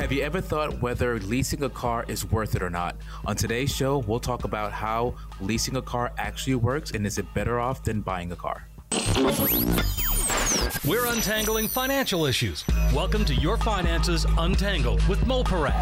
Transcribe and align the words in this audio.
Have 0.00 0.12
you 0.12 0.22
ever 0.22 0.40
thought 0.40 0.80
whether 0.80 1.20
leasing 1.20 1.62
a 1.62 1.68
car 1.68 2.06
is 2.08 2.24
worth 2.24 2.54
it 2.54 2.62
or 2.62 2.70
not? 2.70 2.96
On 3.26 3.36
today's 3.36 3.70
show, 3.70 3.98
we'll 3.98 4.18
talk 4.18 4.44
about 4.44 4.72
how 4.72 5.14
leasing 5.42 5.76
a 5.76 5.82
car 5.82 6.10
actually 6.16 6.54
works 6.54 6.92
and 6.92 7.06
is 7.06 7.18
it 7.18 7.34
better 7.34 7.60
off 7.60 7.84
than 7.84 8.00
buying 8.00 8.32
a 8.32 8.36
car? 8.36 8.66
We're 10.88 11.04
untangling 11.04 11.68
financial 11.68 12.24
issues. 12.24 12.64
Welcome 12.94 13.26
to 13.26 13.34
Your 13.34 13.58
Finances 13.58 14.24
Untangled 14.38 15.06
with 15.08 15.26
Mo 15.26 15.44
Param. 15.44 15.72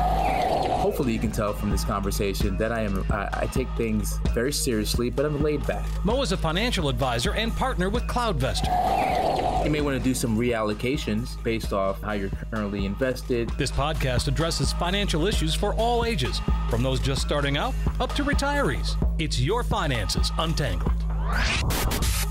Hopefully, 0.80 1.12
you 1.12 1.20
can 1.20 1.30
tell 1.30 1.52
from 1.52 1.70
this 1.70 1.84
conversation 1.84 2.56
that 2.56 2.72
I 2.72 2.80
am 2.80 3.06
I, 3.08 3.28
I 3.32 3.46
take 3.46 3.68
things 3.76 4.18
very 4.34 4.52
seriously, 4.52 5.08
but 5.08 5.24
I'm 5.24 5.40
laid 5.40 5.64
back. 5.68 5.86
Mo 6.04 6.20
is 6.22 6.32
a 6.32 6.36
financial 6.36 6.88
advisor 6.88 7.34
and 7.34 7.54
partner 7.54 7.90
with 7.90 8.02
CloudVestor. 8.08 9.64
You 9.64 9.70
may 9.70 9.82
want 9.82 9.96
to 9.96 10.02
do 10.02 10.14
some 10.14 10.36
reallocations 10.36 11.40
based 11.44 11.72
off 11.72 12.02
how 12.02 12.12
you're 12.12 12.30
currently 12.50 12.84
invested. 12.84 13.50
This 13.50 13.70
podcast 13.70 14.26
addresses 14.26 14.72
financial 14.72 15.28
issues 15.28 15.54
for 15.54 15.74
all 15.74 16.04
ages, 16.04 16.40
from 16.68 16.82
those 16.82 16.98
just 16.98 17.22
starting 17.22 17.56
out 17.56 17.72
up 18.00 18.16
to 18.16 18.24
retirees. 18.24 18.96
It's 19.20 19.38
Your 19.38 19.62
Finances 19.62 20.32
Untangled. 20.38 21.07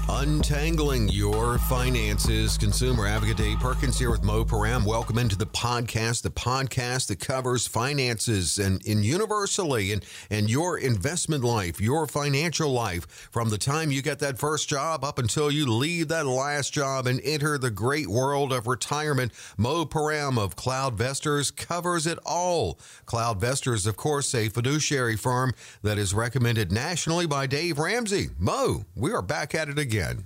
Untangling 0.09 1.09
Your 1.09 1.59
Finances. 1.59 2.57
Consumer 2.57 3.05
Advocate 3.05 3.37
Dave 3.37 3.59
Perkins 3.59 3.99
here 3.99 4.09
with 4.09 4.23
Mo 4.23 4.43
Param. 4.43 4.83
Welcome 4.83 5.19
into 5.19 5.37
the 5.37 5.45
podcast, 5.45 6.23
the 6.23 6.31
podcast 6.31 7.07
that 7.07 7.19
covers 7.19 7.67
finances 7.67 8.57
and, 8.57 8.83
and 8.87 9.05
universally 9.05 9.91
and, 9.91 10.03
and 10.31 10.49
your 10.49 10.79
investment 10.79 11.43
life, 11.43 11.79
your 11.79 12.07
financial 12.07 12.71
life, 12.71 13.05
from 13.31 13.49
the 13.49 13.59
time 13.59 13.91
you 13.91 14.01
get 14.01 14.17
that 14.17 14.39
first 14.39 14.67
job 14.67 15.03
up 15.03 15.19
until 15.19 15.51
you 15.51 15.71
leave 15.71 16.07
that 16.07 16.25
last 16.25 16.73
job 16.73 17.05
and 17.05 17.21
enter 17.23 17.59
the 17.59 17.69
great 17.69 18.07
world 18.07 18.51
of 18.51 18.65
retirement. 18.65 19.31
Mo 19.55 19.85
Param 19.85 20.39
of 20.39 20.55
CloudVestors 20.55 21.55
covers 21.55 22.07
it 22.07 22.17
all. 22.25 22.79
CloudVestors, 23.05 23.85
of 23.85 23.97
course, 23.97 24.33
a 24.33 24.49
fiduciary 24.49 25.15
firm 25.15 25.53
that 25.83 25.99
is 25.99 26.13
recommended 26.15 26.71
nationally 26.71 27.27
by 27.27 27.45
Dave 27.45 27.77
Ramsey. 27.77 28.29
Mo, 28.39 28.85
we 28.95 29.11
are 29.11 29.21
back 29.21 29.55
at 29.55 29.69
it 29.69 29.79
again. 29.79 30.25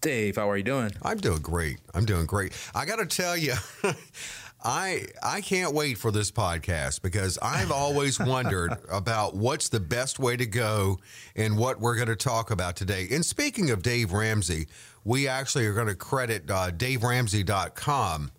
Dave, 0.00 0.36
how 0.36 0.50
are 0.50 0.56
you 0.56 0.62
doing? 0.62 0.92
I'm 1.02 1.18
doing 1.18 1.40
great. 1.40 1.78
I'm 1.94 2.04
doing 2.04 2.26
great. 2.26 2.52
I 2.74 2.84
got 2.84 2.96
to 2.96 3.06
tell 3.06 3.36
you, 3.36 3.54
I 4.64 5.06
I 5.22 5.40
can't 5.40 5.74
wait 5.74 5.96
for 5.98 6.10
this 6.10 6.30
podcast 6.30 7.02
because 7.02 7.38
I've 7.40 7.70
always 7.70 8.18
wondered 8.20 8.76
about 8.90 9.34
what's 9.34 9.68
the 9.68 9.80
best 9.80 10.18
way 10.18 10.36
to 10.36 10.46
go 10.46 10.98
and 11.34 11.56
what 11.56 11.80
we're 11.80 11.96
going 11.96 12.08
to 12.08 12.16
talk 12.16 12.50
about 12.50 12.76
today. 12.76 13.08
And 13.10 13.24
speaking 13.24 13.70
of 13.70 13.82
Dave 13.82 14.12
Ramsey, 14.12 14.66
we 15.04 15.28
actually 15.28 15.66
are 15.66 15.74
going 15.74 15.88
to 15.88 15.94
credit 15.94 16.50
uh, 16.50 16.70
DaveRamsey.com 16.70 18.32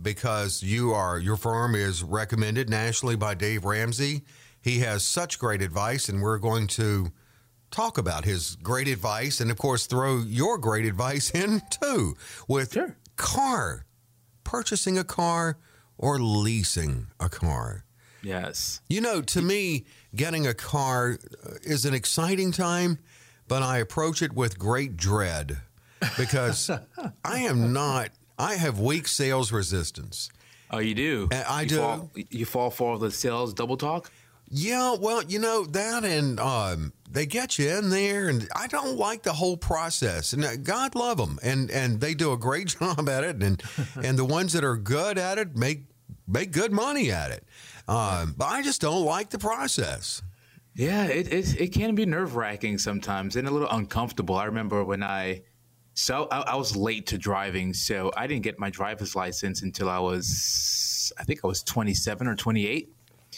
because 0.00 0.62
you 0.62 0.92
are 0.92 1.18
your 1.18 1.36
firm 1.36 1.74
is 1.74 2.02
recommended 2.02 2.68
nationally 2.68 3.16
by 3.16 3.34
Dave 3.34 3.64
Ramsey. 3.64 4.22
He 4.60 4.80
has 4.80 5.04
such 5.04 5.38
great 5.38 5.62
advice, 5.62 6.08
and 6.08 6.20
we're 6.20 6.38
going 6.38 6.66
to 6.68 7.12
talk 7.76 7.98
about 7.98 8.24
his 8.24 8.56
great 8.62 8.88
advice 8.88 9.38
and, 9.40 9.50
of 9.50 9.58
course, 9.58 9.86
throw 9.86 10.18
your 10.20 10.56
great 10.58 10.86
advice 10.86 11.30
in 11.42 11.60
too 11.70 12.14
with 12.48 12.72
Sure. 12.72 12.96
car, 13.16 13.84
purchasing 14.44 14.96
a 14.98 15.04
car 15.04 15.58
or 15.98 16.18
leasing 16.18 17.08
a 17.20 17.28
car. 17.28 17.84
Yes. 18.22 18.80
You 18.88 19.00
know, 19.02 19.20
to 19.22 19.42
me, 19.42 19.84
getting 20.14 20.46
a 20.46 20.54
car 20.54 21.18
uh, 21.44 21.50
is 21.62 21.84
an 21.84 21.92
exciting 21.94 22.50
time, 22.50 22.98
but 23.46 23.62
I 23.62 23.78
approach 23.78 24.22
it 24.22 24.32
with 24.32 24.58
great 24.58 24.96
dread 24.96 25.58
because 26.16 26.70
I 27.24 27.38
am 27.40 27.72
not, 27.72 28.08
I 28.38 28.54
have 28.54 28.80
weak 28.80 29.06
sales 29.06 29.52
resistance. 29.52 30.30
Oh, 30.70 30.78
you 30.78 30.94
do? 30.94 31.28
I 31.30 31.62
You 31.62 31.68
do. 31.68 31.76
Fall, 31.76 32.10
you 32.30 32.44
fall 32.46 32.70
for 32.70 32.98
the 32.98 33.10
sales 33.10 33.54
double 33.54 33.76
talk? 33.76 34.10
Yeah, 34.48 34.94
well, 35.00 35.24
you 35.24 35.38
know 35.38 35.64
that, 35.64 36.04
and 36.04 36.38
um, 36.38 36.92
they 37.10 37.26
get 37.26 37.58
you 37.58 37.68
in 37.68 37.90
there, 37.90 38.28
and 38.28 38.48
I 38.54 38.68
don't 38.68 38.96
like 38.96 39.22
the 39.22 39.32
whole 39.32 39.56
process. 39.56 40.32
And 40.32 40.44
uh, 40.44 40.56
God 40.56 40.94
love 40.94 41.18
them, 41.18 41.38
and 41.42 41.70
and 41.70 42.00
they 42.00 42.14
do 42.14 42.32
a 42.32 42.36
great 42.36 42.68
job 42.78 43.08
at 43.08 43.24
it, 43.24 43.42
and 43.42 43.62
and 44.02 44.18
the 44.18 44.24
ones 44.24 44.52
that 44.52 44.64
are 44.64 44.76
good 44.76 45.18
at 45.18 45.38
it 45.38 45.56
make 45.56 45.84
make 46.28 46.52
good 46.52 46.72
money 46.72 47.10
at 47.10 47.30
it. 47.30 47.44
Um, 47.88 48.34
but 48.36 48.46
I 48.46 48.62
just 48.62 48.80
don't 48.80 49.04
like 49.04 49.30
the 49.30 49.38
process. 49.38 50.22
Yeah, 50.74 51.04
it, 51.06 51.32
it, 51.32 51.60
it 51.60 51.68
can 51.72 51.94
be 51.94 52.04
nerve 52.04 52.36
wracking 52.36 52.76
sometimes 52.78 53.36
and 53.36 53.48
a 53.48 53.50
little 53.50 53.70
uncomfortable. 53.70 54.34
I 54.34 54.44
remember 54.44 54.84
when 54.84 55.02
I, 55.02 55.42
so 55.94 56.28
I, 56.30 56.40
I 56.40 56.54
was 56.56 56.76
late 56.76 57.06
to 57.08 57.18
driving, 57.18 57.72
so 57.72 58.12
I 58.14 58.26
didn't 58.26 58.42
get 58.42 58.58
my 58.58 58.68
driver's 58.68 59.16
license 59.16 59.62
until 59.62 59.88
I 59.88 59.98
was, 60.00 61.12
I 61.18 61.24
think 61.24 61.40
I 61.44 61.46
was 61.46 61.62
27 61.62 62.26
or 62.26 62.34
28. 62.34 62.90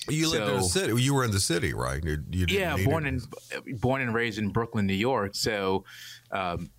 You 0.09 0.31
lived 0.31 0.49
in 0.49 0.57
the 0.57 0.63
city. 0.63 1.03
You 1.03 1.15
were 1.15 1.25
in 1.25 1.31
the 1.31 1.41
city, 1.41 1.75
right? 1.75 2.03
You, 2.03 2.23
you 2.31 2.47
Yeah, 2.49 2.77
born 2.85 3.07
it. 3.07 3.23
in 3.67 3.77
born 3.77 4.01
and 4.01 4.15
raised 4.15 4.39
in 4.39 4.51
Brooklyn, 4.51 4.87
New 4.87 4.95
York. 4.95 5.35
So, 5.35 5.85
um, 6.31 6.71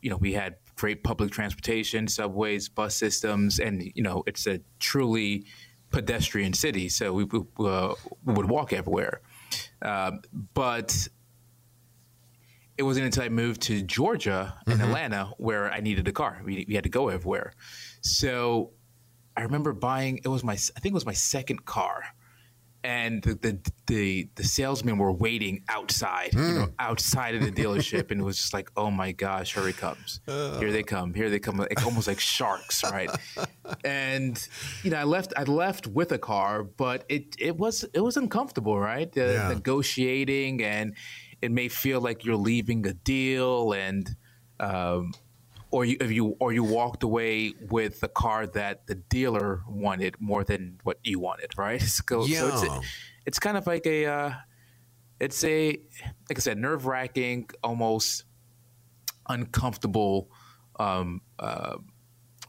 you 0.00 0.10
know, 0.10 0.16
we 0.16 0.32
had 0.32 0.56
great 0.76 1.02
public 1.04 1.30
transportation, 1.30 2.08
subways, 2.08 2.68
bus 2.68 2.94
systems, 2.94 3.58
and 3.58 3.82
you 3.94 4.02
know, 4.02 4.22
it's 4.26 4.46
a 4.46 4.60
truly 4.80 5.44
pedestrian 5.90 6.52
city. 6.52 6.88
So 6.88 7.12
we, 7.12 7.24
we, 7.24 7.40
uh, 7.60 7.94
we 8.24 8.34
would 8.34 8.48
walk 8.48 8.72
everywhere. 8.72 9.20
Um, 9.82 10.20
but 10.54 11.08
it 12.76 12.82
wasn't 12.82 13.06
until 13.06 13.22
I 13.22 13.28
moved 13.28 13.62
to 13.62 13.82
Georgia 13.82 14.54
and 14.66 14.82
Atlanta 14.82 15.32
where 15.38 15.70
I 15.70 15.80
needed 15.80 16.08
a 16.08 16.12
car. 16.12 16.40
We, 16.44 16.64
we 16.68 16.74
had 16.74 16.84
to 16.84 16.90
go 16.90 17.08
everywhere. 17.08 17.52
So 18.00 18.72
I 19.36 19.42
remember 19.42 19.72
buying. 19.72 20.20
It 20.24 20.28
was 20.28 20.42
my. 20.42 20.54
I 20.54 20.56
think 20.80 20.86
it 20.86 20.94
was 20.94 21.06
my 21.06 21.12
second 21.12 21.64
car 21.64 22.02
and 22.84 23.22
the, 23.22 23.34
the 23.34 23.58
the 23.86 24.28
the 24.36 24.44
salesmen 24.44 24.98
were 24.98 25.10
waiting 25.12 25.64
outside, 25.68 26.32
you 26.34 26.54
know, 26.54 26.68
outside 26.78 27.34
of 27.34 27.40
the 27.42 27.50
dealership, 27.50 28.10
and 28.10 28.20
it 28.20 28.24
was 28.24 28.36
just 28.36 28.52
like, 28.52 28.70
oh 28.76 28.90
my 28.90 29.10
gosh, 29.12 29.54
here 29.54 29.66
he 29.66 29.72
comes, 29.72 30.20
here 30.60 30.70
they 30.70 30.82
come, 30.82 31.14
here 31.14 31.30
they 31.30 31.38
come, 31.40 31.56
like, 31.56 31.84
almost 31.86 32.06
like 32.06 32.20
sharks, 32.20 32.84
right? 32.84 33.10
and 33.84 34.48
you 34.82 34.90
know, 34.90 34.98
I 34.98 35.04
left 35.04 35.32
I 35.36 35.44
left 35.44 35.86
with 35.86 36.12
a 36.12 36.18
car, 36.18 36.62
but 36.62 37.04
it 37.08 37.34
it 37.38 37.56
was 37.56 37.84
it 37.94 38.00
was 38.00 38.16
uncomfortable, 38.16 38.78
right? 38.78 39.10
The 39.10 39.32
Yeah. 39.34 39.48
negotiating, 39.48 40.62
and 40.62 40.94
it 41.42 41.50
may 41.50 41.68
feel 41.68 42.00
like 42.00 42.24
you're 42.24 42.36
leaving 42.36 42.86
a 42.86 42.92
deal, 42.92 43.72
and 43.72 44.08
um, 44.60 45.12
or 45.74 45.84
you 45.84 45.96
if 46.00 46.10
you 46.12 46.36
or 46.38 46.52
you 46.52 46.62
walked 46.62 47.02
away 47.02 47.52
with 47.74 47.98
the 48.00 48.08
car 48.08 48.46
that 48.46 48.86
the 48.86 48.94
dealer 48.94 49.62
wanted 49.68 50.14
more 50.20 50.44
than 50.44 50.78
what 50.84 50.98
you 51.02 51.18
wanted, 51.18 51.50
right? 51.58 51.82
So, 52.08 52.26
so 52.26 52.46
it's, 52.48 52.62
Yeah. 52.62 52.76
a, 52.76 52.80
it's 53.26 53.38
kind 53.40 53.56
of 53.56 53.66
like 53.66 53.84
a 53.86 54.06
uh, 54.06 54.30
it's 55.18 55.42
a 55.42 55.56
like 56.28 56.38
I 56.38 56.40
said, 56.40 56.58
nerve 56.58 56.86
wracking, 56.86 57.50
almost 57.62 58.24
uncomfortable, 59.28 60.30
um, 60.78 61.20
uh, 61.38 61.76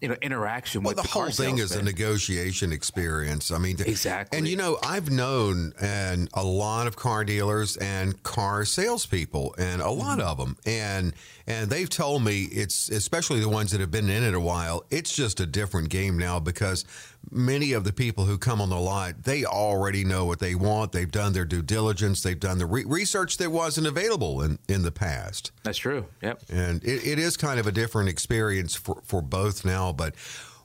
you 0.01 0.07
know, 0.09 0.15
interaction 0.21 0.83
Well, 0.83 0.91
with 0.91 0.97
the, 0.97 1.03
the, 1.03 1.09
whole 1.09 1.29
thing 1.29 1.57
is 1.59 1.71
a 1.75 1.81
negotiation 1.81 2.71
experience. 2.71 3.49
I 3.51 3.57
mean, 3.57 3.77
Exactly. 3.79 4.37
And 4.37 4.47
you 4.47 4.57
know, 4.57 4.77
I've 4.83 5.09
known 5.09 5.73
and 5.79 6.29
a 6.33 6.43
lot 6.43 6.87
of 6.87 6.95
car 6.95 7.23
dealers 7.23 7.77
and 7.77 8.21
car 8.23 8.65
salespeople, 8.65 9.55
and 9.57 9.81
a 9.81 9.89
lot 9.89 10.19
Mm-hmm. 10.19 10.27
of 10.27 10.37
them, 10.37 10.57
and 10.65 11.13
and 11.47 11.69
they've 11.69 11.89
told 11.89 12.23
me 12.23 12.43
it's 12.43 12.89
especially 12.89 13.39
the 13.39 13.49
ones 13.49 13.71
that 13.71 13.81
have 13.81 13.91
been 13.91 14.09
in 14.09 14.23
it 14.23 14.33
a 14.33 14.39
while. 14.39 14.83
It's 14.91 15.15
just 15.15 15.39
a 15.39 15.45
different 15.45 15.89
game 15.89 16.17
now 16.17 16.39
because 16.39 16.85
many 17.31 17.73
of 17.73 17.83
the 17.83 17.93
people 17.93 18.25
who 18.25 18.37
come 18.37 18.61
on 18.61 18.69
the 18.69 18.79
lot 18.79 19.23
they 19.23 19.45
already 19.45 20.03
know 20.03 20.25
what 20.25 20.39
they 20.39 20.55
want. 20.55 20.91
They've 20.91 21.09
done 21.09 21.33
their 21.33 21.45
due 21.45 21.61
diligence. 21.61 22.21
They've 22.21 22.39
done 22.39 22.57
the 22.57 22.65
re- 22.65 22.85
research 22.85 23.37
that 23.37 23.51
wasn't 23.51 23.87
available 23.87 24.41
in 24.41 24.59
in 24.67 24.83
the 24.83 24.91
past. 24.91 25.51
That's 25.63 25.77
true. 25.77 26.05
Yep. 26.21 26.43
And 26.49 26.83
it, 26.83 27.05
it 27.05 27.19
is 27.19 27.37
kind 27.37 27.59
of 27.59 27.67
a 27.67 27.71
different 27.71 28.09
experience 28.09 28.75
for, 28.75 29.01
for 29.03 29.21
both 29.21 29.65
now, 29.65 29.91
but 29.93 30.15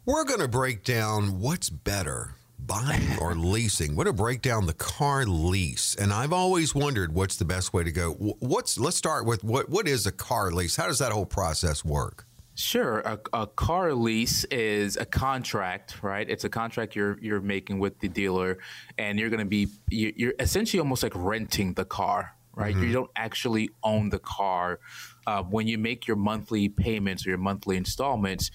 we're 0.04 0.24
going 0.24 0.40
to 0.40 0.48
break 0.48 0.84
down 0.84 1.40
what's 1.40 1.70
better, 1.70 2.34
buying 2.58 3.18
or 3.20 3.34
leasing. 3.34 3.94
We're 3.94 4.04
going 4.04 4.16
to 4.16 4.22
break 4.22 4.42
down 4.42 4.66
the 4.66 4.74
car 4.74 5.24
lease. 5.26 5.94
And 5.94 6.12
I've 6.12 6.32
always 6.32 6.74
wondered 6.74 7.14
what's 7.14 7.36
the 7.36 7.44
best 7.44 7.72
way 7.72 7.84
to 7.84 7.92
go. 7.92 8.12
What's 8.12 8.78
let's 8.78 8.96
start 8.96 9.26
with 9.26 9.44
what 9.44 9.68
what 9.68 9.88
is 9.88 10.06
a 10.06 10.12
car 10.12 10.50
lease? 10.50 10.76
How 10.76 10.86
does 10.86 10.98
that 10.98 11.12
whole 11.12 11.26
process 11.26 11.84
work? 11.84 12.26
Sure. 12.60 12.98
A, 13.00 13.18
a 13.32 13.46
car 13.46 13.94
lease 13.94 14.44
is 14.44 14.98
a 14.98 15.06
contract, 15.06 16.02
right? 16.02 16.28
It's 16.28 16.44
a 16.44 16.50
contract 16.50 16.94
you're 16.94 17.18
you're 17.22 17.40
making 17.40 17.78
with 17.78 17.98
the 18.00 18.08
dealer, 18.08 18.58
and 18.98 19.18
you're 19.18 19.30
going 19.30 19.40
to 19.40 19.46
be 19.46 19.68
you- 19.88 20.12
you're 20.14 20.34
essentially 20.38 20.78
almost 20.78 21.02
like 21.02 21.14
renting 21.16 21.72
the 21.72 21.86
car, 21.86 22.36
right? 22.54 22.76
You 22.76 22.92
don't 22.92 23.10
actually 23.16 23.70
own 23.82 24.10
the 24.10 24.18
car. 24.18 24.78
Uh, 25.26 25.42
when 25.42 25.68
you 25.68 25.78
make 25.78 26.06
your 26.06 26.18
monthly 26.18 26.68
payments 26.68 27.26
or 27.26 27.30
your 27.30 27.38
monthly 27.38 27.78
installments, 27.78 28.50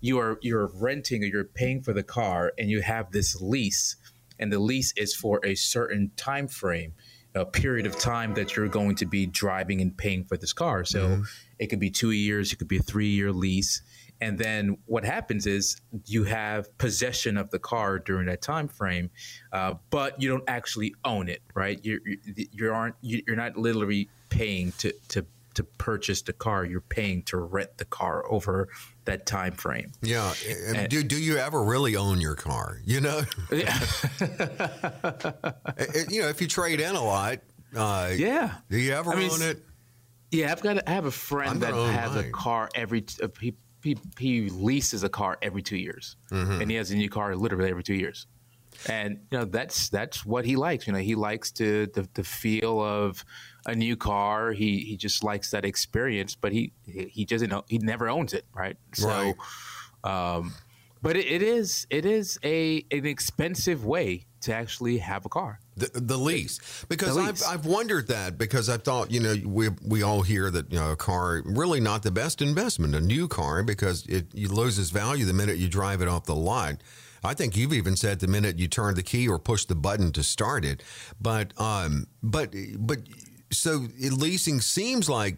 you 0.00 0.20
are 0.20 0.38
you're 0.40 0.70
renting 0.74 1.24
or 1.24 1.26
you're 1.26 1.44
paying 1.44 1.82
for 1.82 1.92
the 1.92 2.04
car, 2.04 2.52
and 2.58 2.70
you 2.70 2.80
have 2.82 3.10
this 3.10 3.40
lease, 3.40 3.96
and 4.38 4.52
the 4.52 4.60
lease 4.60 4.92
is 4.96 5.16
for 5.16 5.40
a 5.44 5.56
certain 5.56 6.12
time 6.16 6.46
frame 6.46 6.92
a 7.34 7.44
period 7.44 7.86
of 7.86 7.96
time 7.98 8.34
that 8.34 8.56
you're 8.56 8.68
going 8.68 8.96
to 8.96 9.04
be 9.06 9.26
driving 9.26 9.80
and 9.80 9.96
paying 9.96 10.24
for 10.24 10.36
this 10.36 10.52
car. 10.52 10.84
So 10.84 11.22
it 11.58 11.66
could 11.68 11.80
be 11.80 11.90
two 11.90 12.12
years, 12.12 12.52
it 12.52 12.56
could 12.56 12.68
be 12.68 12.78
a 12.78 12.82
three 12.82 13.08
year 13.08 13.32
lease. 13.32 13.82
and 14.20 14.38
then 14.38 14.76
what 14.86 15.04
happens 15.04 15.46
is 15.46 15.80
you 16.06 16.24
have 16.24 16.76
possession 16.78 17.36
of 17.36 17.50
the 17.50 17.58
car 17.58 17.98
during 18.00 18.26
that 18.26 18.42
time 18.42 18.66
frame, 18.68 19.10
uh, 19.52 19.74
but 19.90 20.20
you 20.20 20.28
don't 20.28 20.48
actually 20.48 20.92
own 21.04 21.28
it, 21.28 21.42
right? 21.54 21.78
You're 21.84 22.00
you 22.34 22.72
aren't 22.72 22.96
you're 23.00 23.36
not 23.36 23.56
literally 23.56 24.08
paying 24.28 24.72
to 24.78 24.92
to 25.08 25.24
to 25.58 25.64
purchase 25.64 26.22
the 26.22 26.32
car. 26.32 26.64
You're 26.64 26.80
paying 26.80 27.22
to 27.24 27.36
rent 27.36 27.78
the 27.78 27.84
car 27.84 28.24
over 28.30 28.68
that 29.06 29.26
time 29.26 29.54
frame. 29.54 29.90
Yeah. 30.02 30.32
And 30.68 30.88
do, 30.88 31.02
do 31.02 31.20
you 31.20 31.36
ever 31.36 31.64
really 31.64 31.96
own 31.96 32.20
your 32.20 32.36
car? 32.36 32.80
You 32.84 33.00
know? 33.00 33.22
Yeah. 33.50 33.76
you 36.08 36.22
know, 36.22 36.28
if 36.28 36.40
you 36.40 36.46
trade 36.46 36.78
in 36.78 36.94
a 36.94 37.02
lot. 37.02 37.40
Uh, 37.74 38.12
yeah. 38.14 38.58
Do 38.70 38.78
you 38.78 38.92
ever 38.92 39.12
I 39.12 39.16
mean, 39.16 39.30
own 39.32 39.42
it? 39.42 39.64
Yeah, 40.30 40.52
I've 40.52 40.60
got. 40.60 40.86
I 40.86 40.92
have 40.92 41.06
a 41.06 41.10
friend 41.10 41.60
that 41.62 41.74
has 41.74 42.14
mine. 42.14 42.24
a 42.24 42.30
car 42.30 42.68
every. 42.74 43.04
Uh, 43.22 43.28
he, 43.40 43.54
he, 43.82 43.96
he 44.18 44.50
leases 44.50 45.04
a 45.04 45.08
car 45.08 45.38
every 45.40 45.62
two 45.62 45.76
years, 45.76 46.16
mm-hmm. 46.30 46.60
and 46.60 46.70
he 46.70 46.76
has 46.76 46.90
a 46.90 46.96
new 46.96 47.08
car 47.08 47.34
literally 47.36 47.70
every 47.70 47.82
two 47.82 47.94
years. 47.94 48.26
And 48.88 49.20
you 49.30 49.38
know 49.38 49.44
that's 49.44 49.88
that's 49.88 50.24
what 50.24 50.44
he 50.44 50.56
likes. 50.56 50.86
You 50.86 50.92
know, 50.92 50.98
he 50.98 51.14
likes 51.14 51.50
to 51.52 51.86
the, 51.86 52.08
the 52.14 52.22
feel 52.22 52.80
of 52.80 53.24
a 53.66 53.74
new 53.74 53.96
car. 53.96 54.52
He 54.52 54.80
he 54.80 54.96
just 54.96 55.24
likes 55.24 55.50
that 55.50 55.64
experience, 55.64 56.36
but 56.36 56.52
he 56.52 56.72
he 56.84 57.24
doesn't 57.24 57.50
know 57.50 57.64
he 57.68 57.78
never 57.78 58.08
owns 58.08 58.34
it, 58.34 58.44
right? 58.54 58.76
So, 58.94 59.34
right. 60.04 60.36
Um, 60.36 60.54
but 61.02 61.16
it, 61.16 61.26
it 61.26 61.42
is 61.42 61.86
it 61.90 62.04
is 62.04 62.38
a 62.44 62.84
an 62.90 63.06
expensive 63.06 63.84
way 63.84 64.26
to 64.42 64.54
actually 64.54 64.98
have 64.98 65.24
a 65.26 65.28
car. 65.28 65.60
The, 65.78 66.00
the 66.00 66.16
lease, 66.16 66.84
because 66.88 67.14
the 67.14 67.22
lease. 67.22 67.46
I've, 67.46 67.60
I've 67.60 67.66
wondered 67.66 68.08
that 68.08 68.36
because 68.38 68.68
I 68.68 68.76
thought 68.78 69.10
you 69.10 69.20
know 69.20 69.36
we 69.46 69.68
we 69.86 70.02
all 70.02 70.22
hear 70.22 70.50
that 70.50 70.72
you 70.72 70.78
know 70.78 70.92
a 70.92 70.96
car 70.96 71.42
really 71.44 71.80
not 71.80 72.02
the 72.02 72.10
best 72.10 72.42
investment, 72.42 72.94
a 72.94 73.00
new 73.00 73.28
car 73.28 73.62
because 73.62 74.06
it, 74.06 74.26
it 74.34 74.50
loses 74.50 74.90
value 74.90 75.24
the 75.24 75.32
minute 75.32 75.58
you 75.58 75.68
drive 75.68 76.02
it 76.02 76.08
off 76.08 76.24
the 76.24 76.34
lot. 76.34 76.82
I 77.24 77.34
think 77.34 77.56
you've 77.56 77.72
even 77.72 77.96
said 77.96 78.20
the 78.20 78.28
minute 78.28 78.58
you 78.58 78.68
turn 78.68 78.94
the 78.94 79.02
key 79.02 79.28
or 79.28 79.38
push 79.38 79.64
the 79.64 79.74
button 79.74 80.12
to 80.12 80.22
start 80.22 80.64
it. 80.64 80.82
But 81.20 81.52
um, 81.60 82.06
but 82.22 82.54
but 82.76 82.98
so 83.50 83.86
leasing 84.00 84.60
seems 84.60 85.08
like 85.08 85.36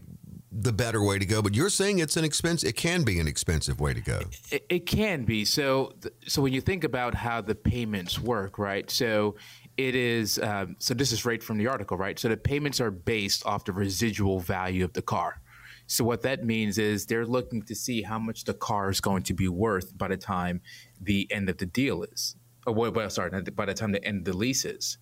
the 0.52 0.72
better 0.72 1.02
way 1.02 1.18
to 1.18 1.24
go, 1.24 1.42
but 1.42 1.54
you're 1.54 1.70
saying 1.70 2.00
it's 2.00 2.16
an 2.16 2.24
expense. 2.24 2.64
It 2.64 2.74
can 2.74 3.04
be 3.04 3.20
an 3.20 3.28
expensive 3.28 3.80
way 3.80 3.94
to 3.94 4.00
go. 4.00 4.20
It, 4.50 4.66
it 4.68 4.86
can 4.86 5.24
be. 5.24 5.44
So, 5.44 5.92
so 6.26 6.42
when 6.42 6.52
you 6.52 6.60
think 6.60 6.82
about 6.82 7.14
how 7.14 7.40
the 7.40 7.54
payments 7.54 8.18
work, 8.18 8.58
right? 8.58 8.90
So 8.90 9.36
it 9.76 9.94
is. 9.94 10.38
Um, 10.38 10.76
so 10.78 10.94
this 10.94 11.12
is 11.12 11.24
right 11.24 11.42
from 11.42 11.58
the 11.58 11.66
article, 11.66 11.96
right? 11.96 12.18
So 12.18 12.28
the 12.28 12.36
payments 12.36 12.80
are 12.80 12.90
based 12.90 13.46
off 13.46 13.64
the 13.64 13.72
residual 13.72 14.40
value 14.40 14.84
of 14.84 14.92
the 14.92 15.02
car. 15.02 15.40
So 15.86 16.04
what 16.04 16.22
that 16.22 16.44
means 16.44 16.78
is 16.78 17.06
they're 17.06 17.26
looking 17.26 17.62
to 17.62 17.74
see 17.74 18.02
how 18.02 18.18
much 18.18 18.44
the 18.44 18.54
car 18.54 18.90
is 18.90 19.00
going 19.00 19.24
to 19.24 19.34
be 19.34 19.48
worth 19.48 19.96
by 19.96 20.08
the 20.08 20.16
time 20.16 20.60
the 21.00 21.26
end 21.32 21.48
of 21.48 21.58
the 21.58 21.66
deal 21.66 22.04
is. 22.04 22.36
Or, 22.66 22.74
well, 22.74 23.10
sorry, 23.10 23.30
by 23.42 23.66
the 23.66 23.74
time 23.74 23.90
the 23.90 24.04
end 24.04 24.18
of 24.18 24.24
the 24.32 24.36
lease 24.36 24.64
is 24.64 24.98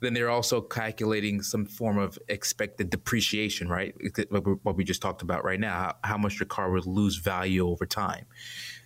then 0.00 0.14
they're 0.14 0.30
also 0.30 0.60
calculating 0.60 1.42
some 1.42 1.66
form 1.66 1.98
of 1.98 2.18
expected 2.28 2.90
depreciation, 2.90 3.68
right? 3.68 3.94
What 4.30 4.76
we 4.76 4.84
just 4.84 5.02
talked 5.02 5.22
about 5.22 5.44
right 5.44 5.60
now, 5.60 5.74
how, 5.74 5.96
how 6.12 6.18
much 6.18 6.40
your 6.40 6.46
car 6.46 6.70
would 6.70 6.86
lose 6.86 7.16
value 7.16 7.68
over 7.68 7.86
time. 7.86 8.26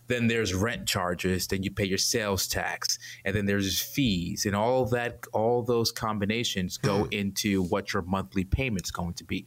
Then 0.06 0.26
there's 0.26 0.54
rent 0.54 0.86
charges, 0.86 1.46
then 1.46 1.62
you 1.62 1.70
pay 1.70 1.84
your 1.84 1.98
sales 1.98 2.46
tax, 2.46 2.98
and 3.24 3.34
then 3.34 3.46
there's 3.46 3.80
fees, 3.80 4.44
and 4.46 4.54
all 4.54 4.84
that, 4.86 5.24
all 5.32 5.62
those 5.62 5.90
combinations 5.92 6.76
go 6.76 7.04
hmm. 7.04 7.12
into 7.12 7.62
what 7.62 7.92
your 7.92 8.02
monthly 8.02 8.44
payment's 8.44 8.90
going 8.90 9.14
to 9.14 9.24
be. 9.24 9.46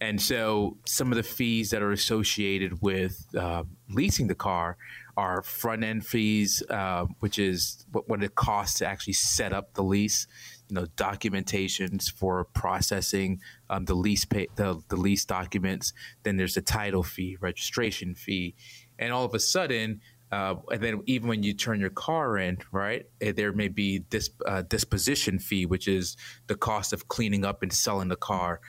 And 0.00 0.20
so 0.20 0.76
some 0.86 1.10
of 1.10 1.16
the 1.16 1.22
fees 1.22 1.70
that 1.70 1.82
are 1.82 1.92
associated 1.92 2.80
with 2.82 3.26
uh, 3.36 3.64
leasing 3.90 4.28
the 4.28 4.34
car 4.34 4.76
are 5.16 5.42
front 5.42 5.82
end 5.82 6.06
fees, 6.06 6.62
uh, 6.70 7.06
which 7.20 7.38
is 7.38 7.84
what, 7.90 8.08
what, 8.08 8.22
it 8.22 8.34
costs 8.36 8.78
to 8.78 8.86
actually 8.86 9.14
set 9.14 9.52
up 9.52 9.74
the 9.74 9.82
lease 9.82 10.26
you 10.68 10.74
know 10.74 10.84
documentations 10.96 12.12
for 12.12 12.44
processing 12.44 13.40
um, 13.70 13.84
the 13.86 13.94
lease 13.94 14.24
pay, 14.24 14.46
the, 14.56 14.80
the 14.88 14.96
lease 14.96 15.24
documents. 15.24 15.92
Then 16.22 16.36
there's 16.36 16.56
a 16.56 16.62
title 16.62 17.02
fee, 17.02 17.36
registration 17.40 18.14
fee, 18.14 18.54
and 18.98 19.12
all 19.12 19.24
of 19.24 19.34
a 19.34 19.38
sudden, 19.38 20.00
uh, 20.30 20.56
and 20.70 20.82
then 20.82 21.02
even 21.06 21.28
when 21.28 21.42
you 21.42 21.54
turn 21.54 21.80
your 21.80 21.90
car 21.90 22.38
in, 22.38 22.58
right, 22.72 23.06
eh, 23.20 23.32
there 23.32 23.52
may 23.52 23.68
be 23.68 24.04
this 24.10 24.30
uh, 24.46 24.62
disposition 24.62 25.38
fee, 25.38 25.66
which 25.66 25.88
is 25.88 26.16
the 26.46 26.54
cost 26.54 26.92
of 26.92 27.08
cleaning 27.08 27.44
up 27.44 27.62
and 27.62 27.72
selling 27.72 28.08
the 28.08 28.16
car. 28.16 28.60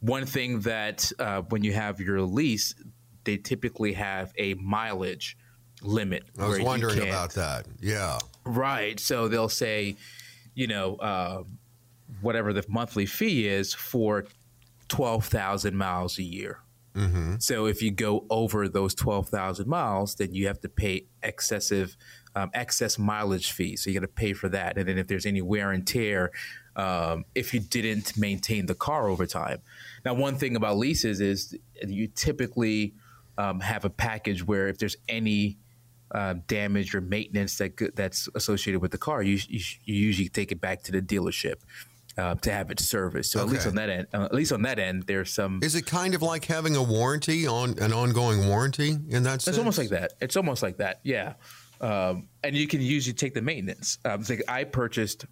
One 0.00 0.26
thing 0.26 0.60
that 0.60 1.10
uh, 1.18 1.42
when 1.42 1.64
you 1.64 1.72
have 1.72 2.00
your 2.00 2.20
lease, 2.22 2.74
they 3.24 3.36
typically 3.36 3.92
have 3.94 4.32
a 4.36 4.54
mileage 4.54 5.36
limit. 5.82 6.24
I 6.38 6.48
was 6.48 6.60
wondering 6.60 7.00
about 7.00 7.32
that. 7.34 7.66
Yeah. 7.80 8.18
Right. 8.44 8.98
So 8.98 9.28
they'll 9.28 9.48
say 9.48 9.96
you 10.54 10.66
know, 10.66 10.96
uh, 10.96 11.42
whatever 12.20 12.52
the 12.52 12.64
monthly 12.68 13.06
fee 13.06 13.48
is 13.48 13.74
for 13.74 14.26
12,000 14.88 15.74
miles 15.76 16.18
a 16.18 16.22
year. 16.22 16.58
Mm-hmm. 16.94 17.36
So 17.38 17.66
if 17.66 17.82
you 17.82 17.90
go 17.90 18.26
over 18.28 18.68
those 18.68 18.94
12,000 18.94 19.66
miles, 19.66 20.14
then 20.16 20.34
you 20.34 20.46
have 20.46 20.60
to 20.60 20.68
pay 20.68 21.06
excessive 21.22 21.96
um, 22.34 22.50
excess 22.54 22.98
mileage 22.98 23.52
fee. 23.52 23.76
So 23.76 23.90
you 23.90 23.98
got 23.98 24.06
to 24.06 24.12
pay 24.12 24.32
for 24.32 24.48
that. 24.50 24.78
And 24.78 24.88
then 24.88 24.98
if 24.98 25.06
there's 25.06 25.26
any 25.26 25.42
wear 25.42 25.70
and 25.70 25.86
tear, 25.86 26.32
um, 26.76 27.24
if 27.34 27.52
you 27.52 27.60
didn't 27.60 28.16
maintain 28.16 28.66
the 28.66 28.74
car 28.74 29.08
over 29.08 29.26
time. 29.26 29.60
Now, 30.04 30.14
one 30.14 30.36
thing 30.36 30.56
about 30.56 30.78
leases 30.78 31.20
is 31.20 31.56
you 31.86 32.08
typically 32.08 32.94
um, 33.36 33.60
have 33.60 33.84
a 33.84 33.90
package 33.90 34.46
where 34.46 34.68
if 34.68 34.78
there's 34.78 34.96
any 35.08 35.58
uh, 36.14 36.34
damage 36.46 36.94
or 36.94 37.00
maintenance 37.00 37.56
that 37.58 37.94
that's 37.94 38.28
associated 38.34 38.80
with 38.80 38.90
the 38.90 38.98
car, 38.98 39.22
you, 39.22 39.38
you, 39.48 39.60
you 39.84 39.94
usually 39.94 40.28
take 40.28 40.52
it 40.52 40.60
back 40.60 40.82
to 40.84 40.92
the 40.92 41.02
dealership. 41.02 41.56
Uh, 42.18 42.34
to 42.34 42.52
have 42.52 42.70
it 42.70 42.78
serviced. 42.78 43.32
So 43.32 43.40
okay. 43.40 43.48
at 43.48 43.52
least 43.54 43.66
on 43.66 43.74
that 43.76 43.88
end, 43.88 44.06
uh, 44.12 44.24
at 44.24 44.34
least 44.34 44.52
on 44.52 44.60
that 44.62 44.78
end, 44.78 45.04
there's 45.04 45.32
some. 45.32 45.60
Is 45.62 45.74
it 45.74 45.86
kind 45.86 46.14
of 46.14 46.20
like 46.20 46.44
having 46.44 46.76
a 46.76 46.82
warranty 46.82 47.46
on 47.46 47.78
an 47.78 47.90
ongoing 47.94 48.48
warranty 48.48 48.90
in 49.08 49.22
that 49.22 49.40
sense? 49.40 49.48
It's 49.48 49.58
almost 49.58 49.78
like 49.78 49.88
that. 49.88 50.12
It's 50.20 50.36
almost 50.36 50.62
like 50.62 50.76
that. 50.76 51.00
Yeah, 51.04 51.34
um, 51.80 52.28
and 52.44 52.54
you 52.54 52.66
can 52.66 52.82
usually 52.82 53.14
take 53.14 53.32
the 53.32 53.40
maintenance. 53.40 53.98
Um, 54.04 54.24
like 54.28 54.42
I 54.46 54.64
purchased. 54.64 55.24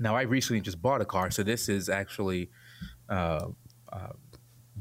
Now 0.00 0.16
I 0.16 0.22
recently 0.22 0.60
just 0.60 0.82
bought 0.82 1.00
a 1.00 1.04
car, 1.04 1.30
so 1.30 1.44
this 1.44 1.68
is 1.68 1.88
actually 1.88 2.50
uh, 3.08 3.46
uh 3.92 4.08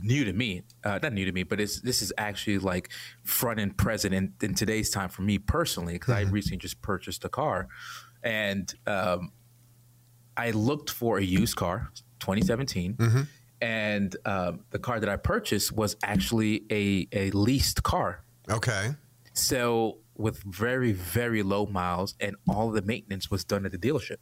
new 0.01 0.25
to 0.25 0.33
me. 0.33 0.63
Uh, 0.83 0.99
not 1.01 1.13
new 1.13 1.25
to 1.25 1.31
me, 1.31 1.43
but 1.43 1.59
it's 1.59 1.81
this 1.81 2.01
is 2.01 2.11
actually 2.17 2.59
like 2.59 2.89
front 3.23 3.59
and 3.59 3.77
present 3.77 4.13
in, 4.13 4.33
in 4.41 4.53
today's 4.53 4.89
time 4.89 5.09
for 5.09 5.21
me 5.21 5.37
personally 5.37 5.93
because 5.93 6.15
mm-hmm. 6.15 6.29
I 6.29 6.31
recently 6.31 6.57
just 6.57 6.81
purchased 6.81 7.23
a 7.25 7.29
car, 7.29 7.67
and 8.23 8.73
um, 8.85 9.31
I 10.37 10.51
looked 10.51 10.89
for 10.89 11.17
a 11.17 11.23
used 11.23 11.55
car, 11.55 11.89
2017. 12.19 12.93
Mm-hmm. 12.95 13.21
And 13.61 14.15
um, 14.25 14.61
the 14.71 14.79
car 14.79 14.99
that 14.99 15.09
I 15.09 15.15
purchased 15.15 15.71
was 15.71 15.95
actually 16.03 16.65
a, 16.69 17.07
a 17.11 17.31
leased 17.31 17.83
car. 17.83 18.23
Okay. 18.49 18.91
So 19.33 19.99
with 20.17 20.41
very 20.43 20.93
very 20.93 21.43
low 21.43 21.65
miles, 21.65 22.15
and 22.19 22.35
all 22.47 22.71
the 22.71 22.81
maintenance 22.81 23.29
was 23.29 23.43
done 23.43 23.65
at 23.65 23.71
the 23.71 23.77
dealership. 23.77 24.17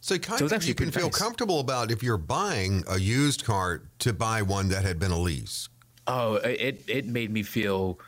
So, 0.00 0.18
kind 0.18 0.38
so 0.38 0.54
of 0.54 0.64
you 0.64 0.74
can 0.74 0.90
feel 0.90 1.04
nice. 1.04 1.16
comfortable 1.18 1.60
about 1.60 1.90
if 1.90 2.02
you're 2.02 2.18
buying 2.18 2.84
a 2.88 2.98
used 2.98 3.44
car 3.44 3.84
to 4.00 4.12
buy 4.12 4.42
one 4.42 4.68
that 4.68 4.84
had 4.84 4.98
been 4.98 5.10
a 5.10 5.18
lease. 5.18 5.68
Oh, 6.06 6.34
it 6.34 6.84
it 6.88 7.06
made 7.06 7.30
me 7.30 7.42
feel. 7.42 7.98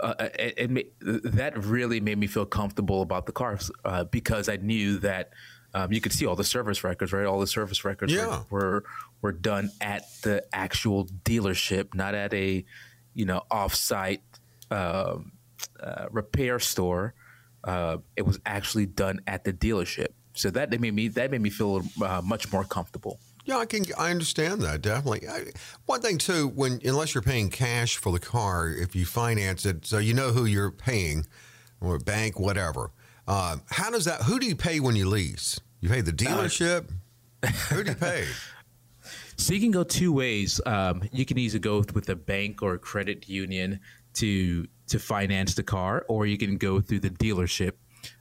Uh, 0.00 0.28
it, 0.38 0.54
it 0.76 1.32
that 1.36 1.64
really 1.64 2.00
made 2.00 2.18
me 2.18 2.26
feel 2.26 2.46
comfortable 2.46 3.02
about 3.02 3.26
the 3.26 3.32
cars 3.32 3.70
uh, 3.84 4.04
because 4.04 4.48
I 4.48 4.56
knew 4.56 4.98
that 4.98 5.30
um, 5.74 5.92
you 5.92 6.00
could 6.00 6.12
see 6.12 6.24
all 6.24 6.36
the 6.36 6.44
service 6.44 6.84
records, 6.84 7.12
right? 7.12 7.26
All 7.26 7.40
the 7.40 7.46
service 7.46 7.84
records 7.84 8.12
yeah. 8.12 8.44
were, 8.48 8.60
were, 8.60 8.84
were 9.20 9.32
done 9.32 9.70
at 9.80 10.04
the 10.22 10.44
actual 10.52 11.06
dealership, 11.24 11.94
not 11.94 12.14
at 12.14 12.32
a 12.32 12.64
you 13.12 13.24
know 13.26 13.42
offsite 13.50 14.20
uh, 14.70 15.16
uh, 15.82 16.06
repair 16.10 16.58
store. 16.58 17.14
Uh, 17.64 17.98
it 18.16 18.22
was 18.22 18.38
actually 18.46 18.86
done 18.86 19.20
at 19.26 19.44
the 19.44 19.52
dealership. 19.52 20.08
So 20.34 20.50
that 20.50 20.70
made 20.80 20.94
me 20.94 21.08
that 21.08 21.30
made 21.30 21.40
me 21.40 21.50
feel 21.50 21.82
uh, 22.02 22.22
much 22.24 22.52
more 22.52 22.64
comfortable. 22.64 23.18
Yeah, 23.44 23.58
I 23.58 23.66
can. 23.66 23.84
I 23.98 24.10
understand 24.10 24.62
that 24.62 24.80
definitely. 24.80 25.28
I, 25.28 25.44
one 25.86 26.00
thing 26.00 26.18
too, 26.18 26.48
when 26.48 26.80
unless 26.84 27.14
you're 27.14 27.22
paying 27.22 27.50
cash 27.50 27.96
for 27.96 28.12
the 28.12 28.20
car, 28.20 28.68
if 28.68 28.96
you 28.96 29.04
finance 29.04 29.66
it, 29.66 29.86
so 29.86 29.98
you 29.98 30.14
know 30.14 30.30
who 30.30 30.44
you're 30.44 30.70
paying, 30.70 31.26
or 31.80 31.98
bank, 31.98 32.38
whatever. 32.38 32.90
Uh, 33.26 33.56
how 33.70 33.90
does 33.90 34.04
that? 34.04 34.22
Who 34.22 34.38
do 34.38 34.46
you 34.46 34.56
pay 34.56 34.80
when 34.80 34.96
you 34.96 35.08
lease? 35.08 35.60
You 35.84 35.90
pay 35.90 36.00
the 36.00 36.12
uh, 36.12 36.14
dealership. 36.14 36.90
Uh, 37.42 37.48
who 37.48 37.84
do 37.84 37.90
you 37.90 37.96
pay? 37.96 38.24
So 39.36 39.52
you 39.52 39.60
can 39.60 39.72
go 39.72 39.82
two 39.82 40.12
ways. 40.12 40.60
Um, 40.64 41.02
you 41.12 41.26
can 41.26 41.36
either 41.38 41.58
go 41.58 41.84
with 41.92 42.08
a 42.08 42.14
bank 42.14 42.62
or 42.62 42.74
a 42.74 42.78
credit 42.78 43.28
union 43.28 43.80
to 44.14 44.66
to 44.86 44.98
finance 44.98 45.54
the 45.56 45.64
car, 45.64 46.06
or 46.08 46.24
you 46.24 46.38
can 46.38 46.56
go 46.56 46.80
through 46.80 47.00
the 47.00 47.10
dealership, 47.10 47.72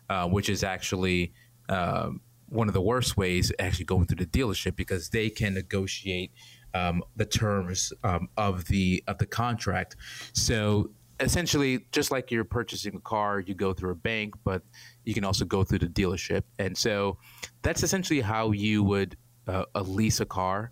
uh, 0.10 0.28
which 0.28 0.50
is 0.50 0.64
actually 0.64 1.32
um, 1.70 2.20
one 2.50 2.68
of 2.68 2.74
the 2.74 2.82
worst 2.82 3.16
ways 3.16 3.52
actually 3.60 3.86
going 3.86 4.08
through 4.08 4.26
the 4.26 4.26
dealership 4.26 4.76
because 4.76 5.10
they 5.10 5.30
can 5.30 5.54
negotiate 5.54 6.32
um, 6.74 7.04
the 7.16 7.26
terms 7.26 7.94
um, 8.04 8.28
of 8.36 8.66
the 8.66 9.04
of 9.08 9.20
the 9.20 9.28
contract. 9.28 9.96
So 10.34 10.90
essentially, 11.24 11.86
just 11.92 12.12
like 12.12 12.32
you're 12.32 12.44
purchasing 12.44 12.96
a 12.96 13.00
car, 13.00 13.40
you 13.40 13.56
go 13.56 13.74
through 13.74 13.92
a 13.92 13.96
bank, 13.96 14.36
but 14.44 14.62
you 15.04 15.14
can 15.14 15.24
also 15.24 15.46
go 15.46 15.64
through 15.64 15.80
the 15.80 15.88
dealership. 15.88 16.44
And 16.60 16.78
so 16.78 17.18
that's 17.62 17.84
essentially 17.84 18.22
how 18.22 18.52
you 18.52 18.84
would 18.84 19.18
uh, 19.48 19.66
lease 19.82 20.20
a 20.20 20.26
car. 20.26 20.72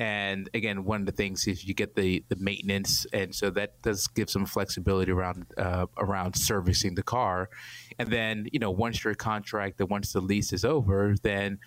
And 0.00 0.48
again, 0.54 0.84
one 0.84 1.00
of 1.00 1.06
the 1.06 1.12
things 1.12 1.46
is 1.48 1.64
you 1.64 1.74
get 1.74 1.96
the, 1.96 2.24
the 2.28 2.36
maintenance, 2.36 3.04
and 3.12 3.34
so 3.34 3.50
that 3.50 3.82
does 3.82 4.06
give 4.06 4.30
some 4.30 4.46
flexibility 4.46 5.10
around 5.10 5.46
uh, 5.58 5.86
around 5.96 6.36
servicing 6.36 6.94
the 6.94 7.02
car. 7.02 7.50
And 7.98 8.08
then 8.08 8.46
you 8.52 8.60
know 8.60 8.70
once 8.70 9.02
your 9.02 9.16
contract, 9.16 9.78
that 9.78 9.86
once 9.86 10.12
the 10.12 10.20
lease 10.20 10.52
is 10.52 10.64
over, 10.64 11.16
then 11.22 11.58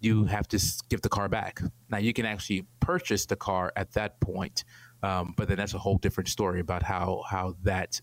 you 0.00 0.24
have 0.24 0.48
to 0.48 0.58
give 0.88 1.02
the 1.02 1.10
car 1.10 1.28
back. 1.28 1.60
Now 1.90 1.98
you 1.98 2.14
can 2.14 2.24
actually 2.24 2.66
purchase 2.80 3.26
the 3.26 3.36
car 3.36 3.70
at 3.76 3.92
that 3.92 4.18
point, 4.18 4.64
um, 5.04 5.34
but 5.36 5.48
then 5.48 5.58
that's 5.58 5.74
a 5.74 5.78
whole 5.78 5.98
different 5.98 6.28
story 6.28 6.60
about 6.60 6.82
how 6.82 7.22
how 7.28 7.54
that 7.62 8.00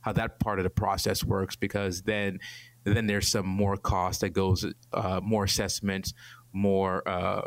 how 0.00 0.12
that 0.12 0.38
part 0.38 0.60
of 0.60 0.62
the 0.62 0.70
process 0.70 1.24
works 1.24 1.56
because 1.56 2.02
then 2.02 2.38
then 2.84 3.06
there's 3.08 3.26
some 3.26 3.46
more 3.46 3.76
cost 3.76 4.20
that 4.20 4.28
goes 4.28 4.64
uh, 4.92 5.20
more 5.22 5.42
assessments, 5.42 6.14
more 6.52 7.06
uh, 7.08 7.42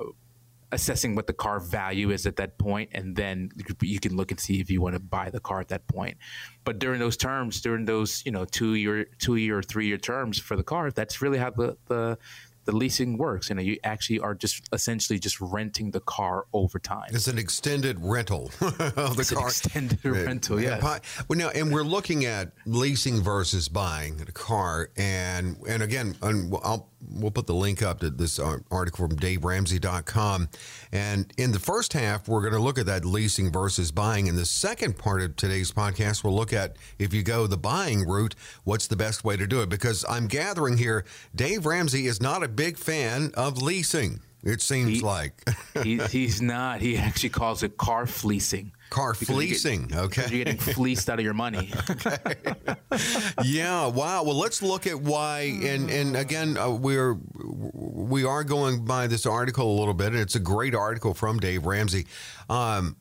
assessing 0.73 1.15
what 1.15 1.27
the 1.27 1.33
car 1.33 1.61
value 1.61 2.11
is 2.11 2.25
at 2.27 2.35
that 2.35 2.57
point, 2.57 2.89
and 2.91 3.15
then 3.15 3.49
you 3.81 4.01
can 4.01 4.17
look 4.17 4.31
and 4.31 4.39
see 4.39 4.59
if 4.59 4.69
you 4.69 4.81
want 4.81 4.95
to 4.95 4.99
buy 4.99 5.29
the 5.29 5.39
car 5.39 5.61
at 5.61 5.69
that 5.69 5.87
point. 5.87 6.17
But 6.65 6.77
during 6.77 6.99
those 6.99 7.15
terms, 7.15 7.61
during 7.61 7.85
those 7.85 8.21
you 8.25 8.33
know 8.33 8.43
two 8.43 8.75
year, 8.75 9.07
two 9.17 9.37
year, 9.37 9.61
three 9.61 9.87
year 9.87 9.97
terms 9.97 10.39
for 10.39 10.57
the 10.57 10.63
car, 10.63 10.91
that's 10.91 11.21
really 11.21 11.37
how 11.37 11.51
the 11.51 11.77
the 11.87 12.17
the 12.65 12.75
leasing 12.75 13.17
works. 13.17 13.49
You 13.49 13.55
know, 13.55 13.61
you 13.61 13.77
actually 13.83 14.19
are 14.19 14.35
just 14.35 14.61
essentially 14.73 15.19
just 15.19 15.39
renting 15.41 15.91
the 15.91 15.99
car 15.99 16.45
over 16.53 16.79
time. 16.79 17.09
It's 17.09 17.27
an 17.27 17.37
extended 17.37 17.97
rental 17.99 18.51
of 18.61 18.77
the 18.77 19.15
it's 19.19 19.31
car. 19.31 19.47
extended 19.47 20.03
rental, 20.03 20.61
yeah. 20.61 20.79
Well, 21.27 21.37
now, 21.37 21.49
and 21.49 21.71
we're 21.71 21.83
looking 21.83 22.25
at 22.25 22.51
leasing 22.65 23.21
versus 23.21 23.67
buying 23.67 24.21
a 24.21 24.31
car, 24.31 24.89
and 24.97 25.57
and 25.67 25.83
again, 25.83 26.15
and 26.21 26.53
I'll 26.63 26.89
we'll 27.09 27.31
put 27.31 27.47
the 27.47 27.53
link 27.53 27.81
up 27.81 28.01
to 28.01 28.09
this 28.09 28.39
uh, 28.39 28.57
article 28.69 29.07
from 29.07 29.17
DaveRamsey.com. 29.17 30.49
And 30.91 31.31
in 31.37 31.53
the 31.53 31.59
first 31.59 31.93
half, 31.93 32.27
we're 32.27 32.41
going 32.41 32.53
to 32.53 32.59
look 32.59 32.77
at 32.77 32.85
that 32.87 33.05
leasing 33.05 33.51
versus 33.51 33.89
buying. 33.91 34.27
In 34.27 34.35
the 34.35 34.45
second 34.45 34.97
part 34.97 35.21
of 35.21 35.37
today's 35.37 35.71
podcast, 35.71 36.25
we'll 36.25 36.35
look 36.35 36.51
at 36.51 36.75
if 36.97 37.13
you 37.13 37.23
go 37.23 37.47
the 37.47 37.57
buying 37.57 38.05
route, 38.05 38.35
what's 38.65 38.87
the 38.87 38.97
best 38.97 39.23
way 39.23 39.37
to 39.37 39.47
do 39.47 39.61
it? 39.61 39.69
Because 39.69 40.03
I'm 40.09 40.27
gathering 40.27 40.77
here, 40.77 41.05
Dave 41.33 41.65
Ramsey 41.65 42.05
is 42.05 42.21
not 42.21 42.43
a 42.43 42.48
big 42.49 42.77
fan 42.77 43.31
of 43.35 43.61
leasing. 43.61 44.21
It 44.43 44.61
seems 44.61 44.89
he, 44.89 45.01
like 45.01 45.33
he, 45.83 45.97
he's 45.97 46.41
not. 46.41 46.81
He 46.81 46.97
actually 46.97 47.29
calls 47.29 47.63
it 47.63 47.77
car 47.77 48.05
fleecing. 48.05 48.71
Car 48.89 49.13
fleecing. 49.13 49.89
You're 49.89 49.99
okay. 50.01 50.27
You're 50.29 50.45
getting 50.45 50.59
fleeced 50.59 51.09
out 51.09 51.19
of 51.19 51.25
your 51.25 51.33
money. 51.33 51.71
okay. 51.89 52.17
yeah. 53.43 53.85
Wow. 53.87 54.23
Well, 54.23 54.35
let's 54.35 54.61
look 54.61 54.87
at 54.87 54.99
why. 54.99 55.59
And 55.61 55.89
and 55.89 56.15
again, 56.15 56.57
uh, 56.57 56.71
we're 56.71 57.17
we 57.33 58.23
are 58.25 58.43
going 58.43 58.85
by 58.85 59.07
this 59.07 59.25
article 59.25 59.71
a 59.71 59.77
little 59.77 59.93
bit, 59.93 60.07
and 60.07 60.17
it's 60.17 60.35
a 60.35 60.39
great 60.39 60.73
article 60.73 61.13
from 61.13 61.39
Dave 61.39 61.65
Ramsey. 61.65 62.07
Um, 62.49 62.95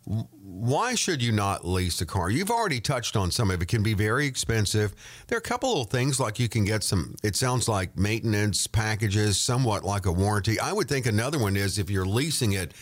why 0.58 0.94
should 0.94 1.22
you 1.22 1.30
not 1.30 1.64
lease 1.64 2.00
a 2.00 2.06
car? 2.06 2.30
You've 2.30 2.50
already 2.50 2.80
touched 2.80 3.16
on 3.16 3.30
some 3.30 3.50
of 3.50 3.60
it. 3.60 3.62
It 3.62 3.68
can 3.68 3.82
be 3.82 3.94
very 3.94 4.26
expensive. 4.26 4.94
There 5.28 5.36
are 5.36 5.38
a 5.38 5.42
couple 5.42 5.82
of 5.82 5.88
things 5.88 6.18
like 6.18 6.38
you 6.38 6.48
can 6.48 6.64
get 6.64 6.82
some, 6.82 7.14
it 7.22 7.36
sounds 7.36 7.68
like 7.68 7.96
maintenance 7.96 8.66
packages, 8.66 9.38
somewhat 9.38 9.84
like 9.84 10.06
a 10.06 10.12
warranty. 10.12 10.58
I 10.58 10.72
would 10.72 10.88
think 10.88 11.06
another 11.06 11.38
one 11.38 11.56
is 11.56 11.78
if 11.78 11.90
you're 11.90 12.06
leasing 12.06 12.52
it, 12.52 12.72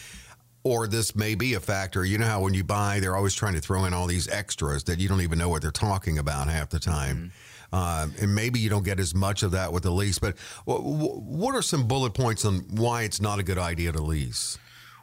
or 0.66 0.88
this 0.88 1.14
may 1.14 1.36
be 1.36 1.54
a 1.54 1.60
factor. 1.60 2.04
You 2.04 2.18
know 2.18 2.26
how 2.26 2.40
when 2.40 2.52
you 2.52 2.64
buy, 2.64 2.98
they're 2.98 3.14
always 3.14 3.34
trying 3.34 3.54
to 3.54 3.60
throw 3.60 3.84
in 3.84 3.94
all 3.94 4.08
these 4.08 4.28
extras 4.28 4.82
that 4.84 4.98
you 4.98 5.08
don't 5.08 5.20
even 5.20 5.38
know 5.38 5.48
what 5.48 5.62
they're 5.62 5.70
talking 5.70 6.18
about 6.18 6.48
half 6.48 6.70
the 6.70 6.80
time. 6.80 7.16
Mm-hmm. 7.16 7.28
Uh, 7.72 8.08
and 8.20 8.34
maybe 8.34 8.58
you 8.58 8.68
don't 8.68 8.84
get 8.84 8.98
as 8.98 9.14
much 9.14 9.44
of 9.44 9.52
that 9.52 9.72
with 9.72 9.84
the 9.84 9.92
lease. 9.92 10.18
But 10.18 10.36
w- 10.66 10.88
what 10.88 11.54
are 11.54 11.62
some 11.62 11.86
bullet 11.86 12.14
points 12.14 12.44
on 12.44 12.66
why 12.70 13.02
it's 13.02 13.20
not 13.20 13.38
a 13.38 13.44
good 13.44 13.58
idea 13.58 13.92
to 13.92 14.02
lease? 14.02 14.58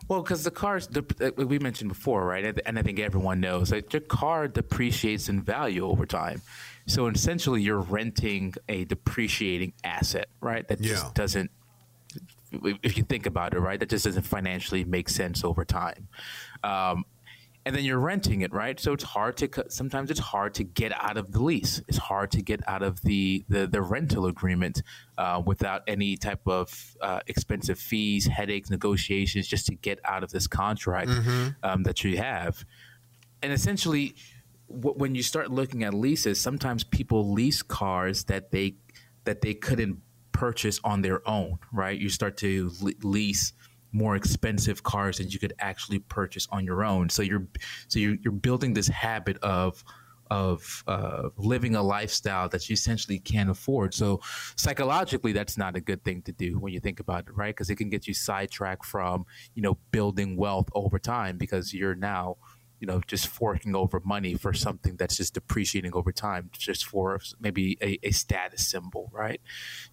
Well, 0.10 0.22
because 0.22 0.44
the 0.44 0.52
cars, 0.52 0.88
the, 0.88 1.34
we 1.38 1.60
mentioned 1.60 1.88
before, 1.88 2.26
right? 2.26 2.60
And 2.66 2.78
I 2.78 2.82
think 2.82 3.00
everyone 3.00 3.40
knows 3.40 3.70
that 3.70 3.94
your 3.94 4.02
car 4.02 4.50
depreciates 4.50 5.30
in 5.30 5.42
value 5.42 5.86
over 5.86 6.06
time. 6.06 6.42
So 6.88 7.08
essentially, 7.08 7.62
you're 7.62 7.80
renting 7.80 8.54
a 8.68 8.84
depreciating 8.84 9.72
asset, 9.86 10.28
right? 10.42 10.68
That 10.68 10.82
just 10.82 11.06
yeah. 11.06 11.12
doesn't, 11.14 11.52
if 12.84 12.98
you 12.98 13.04
think 13.04 13.26
about 13.26 13.54
it, 13.54 13.60
right? 13.60 13.80
That 13.80 13.90
just 13.90 14.06
doesn't 14.06 14.24
financially 14.24 14.84
make 14.84 15.10
sense 15.10 15.44
over 15.44 15.66
time. 15.66 16.08
Um, 16.64 17.06
and 17.66 17.76
then 17.76 17.84
you're 17.84 18.00
renting 18.00 18.42
it, 18.42 18.54
right? 18.54 18.80
So 18.80 18.94
it's 18.94 19.04
hard 19.04 19.38
to 19.38 19.50
sometimes 19.70 20.12
it's 20.12 20.20
hard 20.20 20.54
to 20.56 20.64
get 20.64 20.92
out 21.02 21.18
of 21.18 21.32
the 21.32 21.42
lease. 21.42 21.82
It's 21.88 21.98
hard 21.98 22.32
to 22.32 22.42
get 22.42 22.60
out 22.68 22.84
of 22.84 23.02
the 23.02 23.46
the, 23.48 23.68
the 23.68 23.82
rental 23.82 24.26
agreement 24.26 24.82
uh, 25.18 25.42
without 25.46 25.84
any 25.88 26.18
type 26.18 26.46
of 26.48 26.96
uh, 27.02 27.22
expensive 27.28 27.80
fees, 27.80 28.28
headaches, 28.28 28.70
negotiations, 28.70 29.48
just 29.48 29.66
to 29.68 29.76
get 29.76 30.00
out 30.04 30.24
of 30.24 30.32
this 30.32 30.48
contract 30.48 31.10
mm-hmm. 31.10 31.50
um, 31.64 31.84
that 31.84 32.04
you 32.04 32.18
have. 32.18 32.66
And 33.42 33.54
essentially, 33.54 34.16
w- 34.70 34.96
when 34.98 35.16
you 35.16 35.24
start 35.24 35.50
looking 35.50 35.84
at 35.84 35.94
leases, 35.94 36.42
sometimes 36.42 36.84
people 36.84 37.32
lease 37.32 37.62
cars 37.62 38.26
that 38.26 38.52
they 38.52 38.76
that 39.24 39.42
they 39.42 39.54
couldn't 39.54 40.00
purchase 40.34 40.80
on 40.84 41.02
their 41.02 41.28
own, 41.28 41.60
right? 41.72 41.98
You 41.98 42.10
start 42.10 42.38
to 42.38 42.72
lease 43.02 43.54
more 43.94 44.16
expensive 44.16 44.84
cars 44.84 45.20
than 45.20 45.30
you 45.30 45.40
could 45.40 45.54
actually 45.60 46.00
purchase 46.00 46.48
on 46.52 46.66
your 46.66 46.84
own. 46.84 47.10
So 47.10 47.22
you're 47.22 47.48
so 47.88 48.00
you're, 48.00 48.18
you're 48.22 48.34
building 48.34 48.74
this 48.74 48.88
habit 48.88 49.38
of 49.38 49.84
of 50.32 50.84
uh, 50.88 51.30
living 51.38 51.76
a 51.76 51.84
lifestyle 51.84 52.50
that 52.50 52.68
you 52.68 52.74
essentially 52.74 53.20
can't 53.20 53.52
afford. 53.52 53.94
So 53.94 54.20
psychologically, 54.56 55.32
that's 55.32 55.58
not 55.58 55.76
a 55.76 55.82
good 55.82 56.04
thing 56.04 56.24
to 56.24 56.32
do 56.32 56.58
when 56.58 56.74
you 56.74 56.80
think 56.80 57.00
about 57.00 57.28
it, 57.28 57.36
right? 57.36 57.56
Because 57.56 57.70
it 57.70 57.76
can 57.76 57.90
get 57.90 58.08
you 58.08 58.16
sidetracked 58.16 58.86
from 58.86 59.26
you 59.54 59.62
know 59.62 59.78
building 59.92 60.36
wealth 60.36 60.70
over 60.74 60.98
time 60.98 61.38
because 61.38 61.74
you're 61.74 61.96
now 61.96 62.38
you 62.84 62.88
know 62.88 63.00
just 63.08 63.28
forking 63.28 63.78
over 63.78 64.02
money 64.04 64.36
for 64.36 64.54
something 64.54 64.98
that's 64.98 65.16
just 65.16 65.36
depreciating 65.36 65.94
over 65.94 66.12
time, 66.12 66.50
just 66.52 66.86
for 66.86 67.18
maybe 67.40 67.78
a, 67.82 67.98
a 68.04 68.12
status 68.12 68.68
symbol, 68.68 69.10
right? 69.14 69.40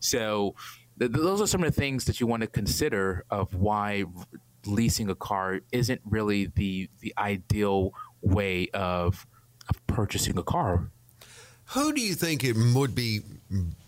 So 0.01 0.57
those 0.97 1.41
are 1.41 1.47
some 1.47 1.63
of 1.63 1.73
the 1.73 1.81
things 1.81 2.07
that 2.07 2.19
you 2.19 2.27
want 2.27 2.41
to 2.41 2.49
consider 2.49 3.25
of 3.31 3.55
why 3.55 4.07
leasing 4.67 5.09
a 5.09 5.15
car 5.15 5.61
isn't 5.71 6.01
really 6.05 6.47
the 6.47 6.91
the 6.99 7.15
ideal 7.17 7.95
way 8.23 8.69
of 8.75 9.25
of 9.69 9.87
purchasing 9.87 10.37
a 10.37 10.43
car. 10.43 10.91
Who 11.75 11.93
do 11.93 12.01
you 12.01 12.15
think 12.15 12.43
it 12.43 12.57
would 12.75 12.97
be 12.97 13.21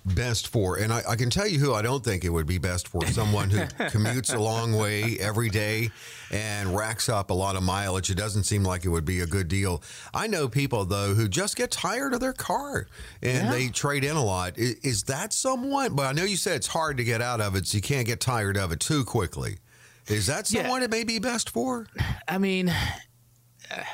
best 0.05 0.49
for? 0.49 0.77
And 0.77 0.93
I, 0.93 1.03
I, 1.11 1.17
can 1.17 1.31
tell 1.31 1.47
you 1.47 1.59
who 1.59 1.75
I 1.75 1.83
don't 1.83 2.05
think 2.05 2.25
it 2.25 2.31
would 2.31 2.47
be 2.47 2.59
best 2.59 2.89
for 2.89 3.07
someone 3.07 3.51
who 3.51 3.59
commutes 3.89 4.35
a 4.35 4.39
long 4.39 4.73
way 4.75 5.17
every 5.21 5.49
day 5.49 5.91
and 6.31 6.75
racks 6.75 7.09
up 7.09 7.31
a 7.31 7.35
lot 7.35 7.57
of 7.57 7.63
mileage. 7.63 8.11
It 8.11 8.17
doesn't 8.17 8.45
seem 8.45 8.65
like 8.65 8.85
it 8.85 8.89
would 8.89 9.05
be 9.05 9.21
a 9.21 9.27
good 9.27 9.49
deal. 9.49 9.83
I 10.13 10.27
know 10.27 10.49
people, 10.49 10.85
though, 10.85 11.15
who 11.15 11.29
just 11.29 11.57
get 11.57 11.71
tired 11.71 12.15
of 12.15 12.21
their 12.21 12.33
car 12.33 12.87
and 13.23 13.47
yeah. 13.47 13.51
they 13.51 13.69
trade 13.69 14.05
in 14.05 14.17
a 14.17 14.25
lot. 14.25 14.59
Is, 14.59 14.75
is 14.83 15.03
that 15.05 15.33
someone? 15.33 15.95
But 15.95 16.07
I 16.07 16.13
know 16.13 16.25
you 16.25 16.37
said 16.37 16.57
it's 16.57 16.69
hard 16.69 16.97
to 16.97 17.05
get 17.05 17.21
out 17.21 17.41
of 17.41 17.55
it, 17.57 17.67
so 17.67 17.77
you 17.77 17.83
can't 17.83 18.07
get 18.07 18.21
tired 18.21 18.57
of 18.57 18.73
it 18.73 18.81
too 18.81 19.05
quickly. 19.05 19.59
Is 20.09 20.27
that 20.27 20.47
someone 20.47 20.81
yeah. 20.81 20.87
it 20.87 20.91
may 20.91 21.05
be 21.05 21.19
best 21.19 21.51
for? 21.51 21.87
I 22.27 22.39
mean, 22.39 22.75
uh, 23.71 23.85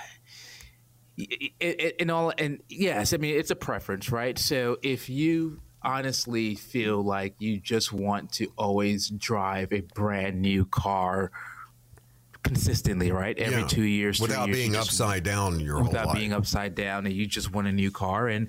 in 1.59 2.11
all 2.11 2.33
and 2.39 2.61
yes, 2.69 3.13
I 3.13 3.17
mean 3.17 3.37
it's 3.37 3.51
a 3.51 3.57
preference, 3.57 4.11
right? 4.11 4.39
So 4.39 4.79
if 4.83 5.09
you 5.09 5.61
honestly 5.89 6.55
feel 6.55 7.03
like 7.03 7.35
you 7.39 7.59
just 7.59 7.93
want 7.93 8.31
to 8.33 8.53
always 8.59 9.09
drive 9.09 9.73
a 9.73 9.81
brand 9.81 10.41
new 10.43 10.67
car 10.67 11.31
consistently, 12.43 13.11
right? 13.11 13.39
Every 13.39 13.63
yeah. 13.63 13.69
two 13.69 13.83
years, 13.83 14.21
without 14.21 14.49
years, 14.49 14.59
being 14.59 14.77
upside 14.77 15.23
down 15.23 15.61
your 15.61 15.83
without 15.83 16.15
being 16.15 16.35
upside 16.35 16.75
down, 16.75 17.07
and 17.07 17.15
you 17.15 17.27
just 17.27 17.53
want 17.53 17.69
a 17.69 17.73
new 17.73 17.91
car, 17.91 18.29
and, 18.29 18.49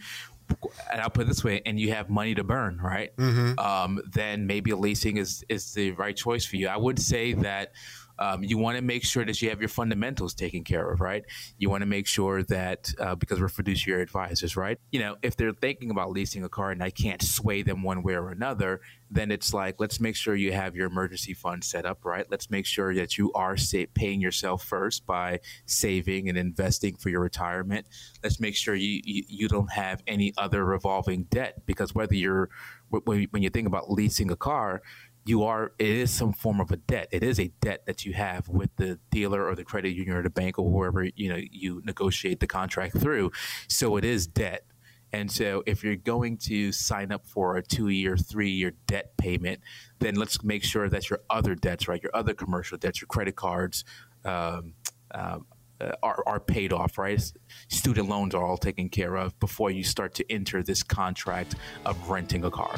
and 0.92 1.02
I'll 1.02 1.10
put 1.10 1.22
it 1.22 1.28
this 1.28 1.44
way, 1.44 1.62
and 1.66 1.80
you 1.80 1.94
have 1.94 2.10
money 2.10 2.36
to 2.36 2.44
burn, 2.44 2.78
right? 2.78 3.16
Mm-hmm. 3.16 3.58
Um, 3.58 4.02
then 4.12 4.46
maybe 4.46 4.74
leasing 4.74 5.16
is 5.16 5.46
is 5.48 5.74
the 5.74 5.92
right 5.92 6.16
choice 6.16 6.46
for 6.46 6.58
you. 6.58 6.68
I 6.68 6.78
would 6.78 7.00
say 7.00 7.34
that 7.34 7.72
um, 8.20 8.44
you 8.44 8.58
want 8.58 8.76
to 8.76 8.84
make 8.84 9.06
sure 9.06 9.24
that 9.24 9.42
you 9.42 9.50
have 9.50 9.62
your 9.62 9.70
fundamentals 9.70 10.34
taken 10.34 10.64
care 10.66 10.92
of, 10.92 11.00
right? 11.00 11.24
You 11.58 11.70
want 11.70 11.82
to 11.82 11.86
make 11.86 12.06
sure 12.06 12.44
that 12.44 12.94
uh, 13.00 13.16
because 13.16 13.40
we're 13.40 13.48
fiduciary 13.48 14.04
advisors, 14.04 14.58
right? 14.58 14.78
You 14.92 15.00
know, 15.00 15.16
if 15.22 15.38
they're 15.38 15.54
thinking 15.54 15.90
about 15.90 16.12
leasing 16.12 16.44
a 16.44 16.50
car 16.50 16.72
and 16.72 16.84
I 16.84 16.90
can't 16.90 17.22
sway 17.22 17.62
them 17.62 17.82
one 17.82 18.04
way 18.04 18.16
or 18.16 18.30
another, 18.30 18.82
then 19.10 19.32
it's 19.32 19.54
like 19.54 19.76
let's 19.80 20.00
make 20.02 20.18
sure 20.18 20.36
you 20.36 20.52
have 20.52 20.76
your 20.76 20.88
emergency 20.88 21.34
fund 21.34 21.64
set 21.64 21.86
up 21.86 22.04
right. 22.04 22.26
Let's 22.30 22.52
make 22.52 22.66
sure 22.66 22.94
that 22.94 23.18
you 23.18 23.32
are 23.34 23.56
sa- 23.56 23.86
paying 23.94 24.20
yourself 24.20 24.64
first 24.64 25.06
by 25.06 25.40
saving 25.66 26.28
and 26.28 26.38
investing 26.38 26.96
for 26.96 27.10
your 27.10 27.22
retirement. 27.22 27.88
Let's 28.22 28.40
make 28.40 28.56
sure 28.56 28.76
you, 28.76 29.02
you, 29.04 29.24
you 29.28 29.48
don't 29.48 29.72
have 29.72 30.04
any 30.06 30.34
other 30.38 30.66
revolving 30.66 31.24
debt 31.24 31.66
because 31.66 31.96
whether 31.96 32.16
you're 32.16 32.50
when 33.06 33.44
you 33.44 33.50
think 33.50 33.68
about 33.68 33.92
leasing 33.92 34.32
a 34.32 34.36
car 34.36 34.82
you 35.30 35.44
are 35.44 35.74
it 35.78 35.88
is 35.88 36.12
some 36.12 36.34
form 36.34 36.60
of 36.60 36.72
a 36.72 36.78
debt. 36.78 37.08
It 37.12 37.24
is 37.24 37.40
a 37.40 37.52
debt 37.62 37.86
that 37.86 38.04
you 38.04 38.14
have 38.14 38.50
with 38.50 38.76
the 38.78 39.00
dealer 39.12 39.48
or 39.48 39.56
the 39.56 39.64
credit 39.64 39.92
union 39.92 40.18
or 40.18 40.24
the 40.24 40.30
bank 40.32 40.58
or 40.58 40.70
whoever 40.70 41.04
you 41.04 41.30
know 41.30 41.40
you 41.52 41.82
negotiate 41.86 42.40
the 42.40 42.48
contract 42.48 42.98
through. 42.98 43.32
So 43.68 43.96
it 43.98 44.04
is 44.04 44.26
debt. 44.26 44.66
And 45.12 45.32
so 45.32 45.64
if 45.66 45.84
you're 45.84 45.96
going 45.96 46.38
to 46.50 46.72
sign 46.72 47.12
up 47.12 47.26
for 47.28 47.58
a 47.58 47.64
two 47.64 47.90
year, 47.90 48.18
three 48.18 48.50
year 48.50 48.74
debt 48.88 49.18
payment, 49.18 49.62
then 50.00 50.16
let's 50.16 50.44
make 50.44 50.64
sure 50.64 50.90
that 50.90 51.10
your 51.10 51.20
other 51.30 51.56
debts, 51.56 51.88
right, 51.88 52.02
your 52.02 52.16
other 52.16 52.34
commercial 52.34 52.78
debts, 52.78 53.02
your 53.02 53.08
credit 53.08 53.36
cards, 53.36 53.86
um, 54.26 54.74
um, 55.12 55.46
uh, 55.82 55.94
are, 56.04 56.22
are 56.28 56.40
paid 56.40 56.74
off, 56.74 56.98
right? 56.98 57.32
Student 57.70 58.10
loans 58.10 58.36
are 58.36 58.46
all 58.46 58.58
taken 58.58 58.90
care 58.90 59.16
of 59.16 59.40
before 59.40 59.72
you 59.72 59.84
start 59.84 60.14
to 60.16 60.32
enter 60.32 60.62
this 60.62 60.84
contract 60.84 61.56
of 61.86 62.10
renting 62.10 62.44
a 62.44 62.52
car. 62.52 62.78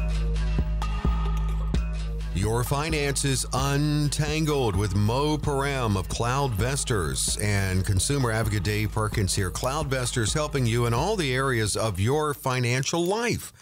Your 2.41 2.63
finances 2.63 3.45
untangled 3.53 4.75
with 4.75 4.95
Mo 4.95 5.37
Param 5.37 5.95
of 5.95 6.07
CloudVestors 6.07 7.39
and 7.39 7.85
consumer 7.85 8.31
advocate 8.31 8.63
Dave 8.63 8.91
Perkins 8.91 9.35
here. 9.35 9.51
CloudVestors 9.51 10.33
helping 10.33 10.65
you 10.65 10.87
in 10.87 10.93
all 10.95 11.15
the 11.15 11.35
areas 11.35 11.77
of 11.77 11.99
your 11.99 12.33
financial 12.33 13.05
life. 13.05 13.53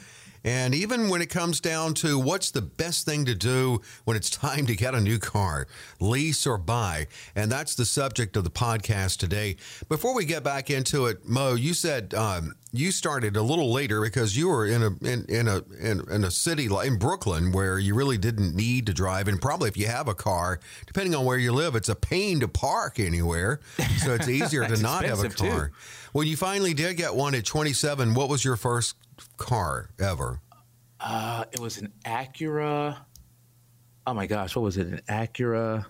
And 0.43 0.73
even 0.73 1.09
when 1.09 1.21
it 1.21 1.29
comes 1.29 1.59
down 1.59 1.93
to 1.95 2.17
what's 2.17 2.51
the 2.51 2.61
best 2.61 3.05
thing 3.05 3.25
to 3.25 3.35
do 3.35 3.81
when 4.05 4.15
it's 4.15 4.29
time 4.39 4.65
to 4.67 4.75
get 4.75 4.93
a 4.93 5.01
new 5.01 5.19
car, 5.19 5.67
lease 5.99 6.47
or 6.47 6.57
buy. 6.57 7.07
And 7.35 7.51
that's 7.51 7.75
the 7.75 7.85
subject 7.85 8.37
of 8.37 8.43
the 8.43 8.49
podcast 8.49 9.17
today. 9.17 9.57
Before 9.87 10.15
we 10.15 10.25
get 10.25 10.43
back 10.43 10.69
into 10.69 11.05
it, 11.05 11.27
Mo, 11.27 11.55
you 11.55 11.73
said 11.73 12.13
um, 12.13 12.53
you 12.71 12.91
started 12.91 13.35
a 13.35 13.41
little 13.41 13.71
later 13.71 14.01
because 14.01 14.37
you 14.37 14.47
were 14.47 14.65
in 14.65 14.83
a 14.83 14.87
in, 15.01 15.25
in 15.27 15.47
a 15.47 15.63
in, 15.79 16.01
in, 16.11 16.23
a 16.23 16.31
city 16.31 16.69
like 16.69 16.87
in 16.87 16.97
Brooklyn 16.97 17.51
where 17.51 17.79
you 17.79 17.95
really 17.95 18.17
didn't 18.17 18.55
need 18.55 18.85
to 18.85 18.93
drive, 18.93 19.27
and 19.27 19.41
probably 19.41 19.69
if 19.69 19.77
you 19.77 19.87
have 19.87 20.07
a 20.07 20.13
car, 20.13 20.59
depending 20.85 21.15
on 21.15 21.25
where 21.25 21.37
you 21.37 21.51
live, 21.51 21.75
it's 21.75 21.89
a 21.89 21.95
pain 21.95 22.39
to 22.41 22.47
park 22.47 22.99
anywhere, 22.99 23.59
so 24.03 24.13
it's 24.13 24.27
easier 24.29 24.67
to 24.67 24.77
not 24.77 25.03
have 25.03 25.23
a 25.23 25.29
car. 25.29 25.69
Too. 25.69 25.73
When 26.11 26.27
you 26.27 26.37
finally 26.37 26.73
did 26.73 26.97
get 26.97 27.15
one 27.15 27.35
at 27.35 27.45
27, 27.45 28.13
what 28.13 28.29
was 28.29 28.43
your 28.43 28.55
first 28.55 28.95
car 29.37 29.89
ever? 29.99 30.41
Uh, 30.99 31.45
it 31.51 31.59
was 31.59 31.77
an 31.77 31.91
Acura. 32.05 32.97
Oh 34.07 34.13
my 34.13 34.27
gosh, 34.27 34.55
what 34.55 34.63
was 34.63 34.77
it? 34.77 34.87
An 34.87 35.01
Acura 35.07 35.85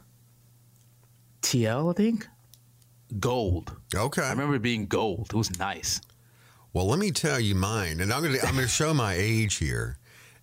TL, 1.42 1.90
I 1.90 1.94
think. 1.94 2.28
Gold. 3.20 3.76
Okay. 3.96 4.22
I 4.22 4.32
remember 4.32 4.56
it 4.56 4.62
being 4.62 4.86
gold. 4.86 5.28
It 5.32 5.36
was 5.36 5.58
nice. 5.58 6.02
Well, 6.74 6.86
let 6.86 7.00
me 7.00 7.12
tell 7.12 7.40
you 7.40 7.55
mine, 7.55 8.00
and 8.00 8.14
I'm 8.14 8.22
going 8.22 8.36
to 8.36 8.46
I'm 8.46 8.53
going 8.53 8.66
to 8.66 8.72
show 8.72 8.94
my 8.94 9.14
age 9.14 9.55
here. 9.55 9.98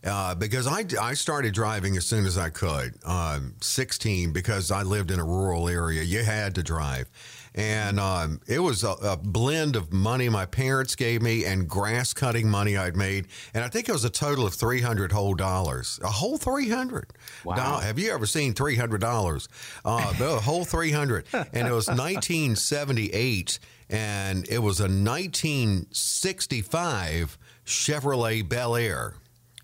Uh, 0.04 0.34
because 0.34 0.66
I, 0.68 0.84
I 1.00 1.14
started 1.14 1.52
driving 1.52 1.96
as 1.96 2.06
soon 2.06 2.26
as 2.26 2.38
I 2.38 2.48
could, 2.48 2.94
um, 3.04 3.54
16, 3.60 4.32
because 4.32 4.70
I 4.70 4.82
lived 4.82 5.10
in 5.10 5.18
a 5.18 5.24
rural 5.24 5.68
area. 5.68 6.02
You 6.02 6.22
had 6.22 6.54
to 6.56 6.62
drive. 6.62 7.10
And 7.56 7.98
um, 7.98 8.40
it 8.46 8.58
was 8.58 8.84
a, 8.84 8.90
a, 8.90 9.16
blend 9.16 9.76
of 9.76 9.90
money 9.90 10.28
my 10.28 10.44
parents 10.44 10.94
gave 10.94 11.22
me 11.22 11.46
and 11.46 11.66
grass 11.66 12.12
cutting 12.12 12.50
money 12.50 12.76
I'd 12.76 12.96
made. 12.96 13.28
And 13.54 13.64
I 13.64 13.68
think 13.68 13.88
it 13.88 13.92
was 13.92 14.04
a 14.04 14.10
total 14.10 14.44
of 14.46 14.52
300 14.52 15.10
whole 15.10 15.32
dollars. 15.34 15.98
A 16.04 16.10
whole 16.10 16.36
300. 16.36 17.14
Wow. 17.44 17.78
have 17.78 17.98
you 17.98 18.12
ever 18.12 18.26
seen 18.26 18.52
$300? 18.52 19.48
Uh, 19.84 20.14
a 20.20 20.40
whole 20.44 20.66
300. 20.66 21.24
And 21.32 21.66
it 21.66 21.72
was 21.72 21.88
1978. 21.88 23.58
And 23.88 24.46
it 24.48 24.58
was 24.58 24.80
a 24.80 24.84
1965 24.84 27.38
Chevrolet 27.64 28.46
Bel 28.46 28.76
Air. 28.76 29.14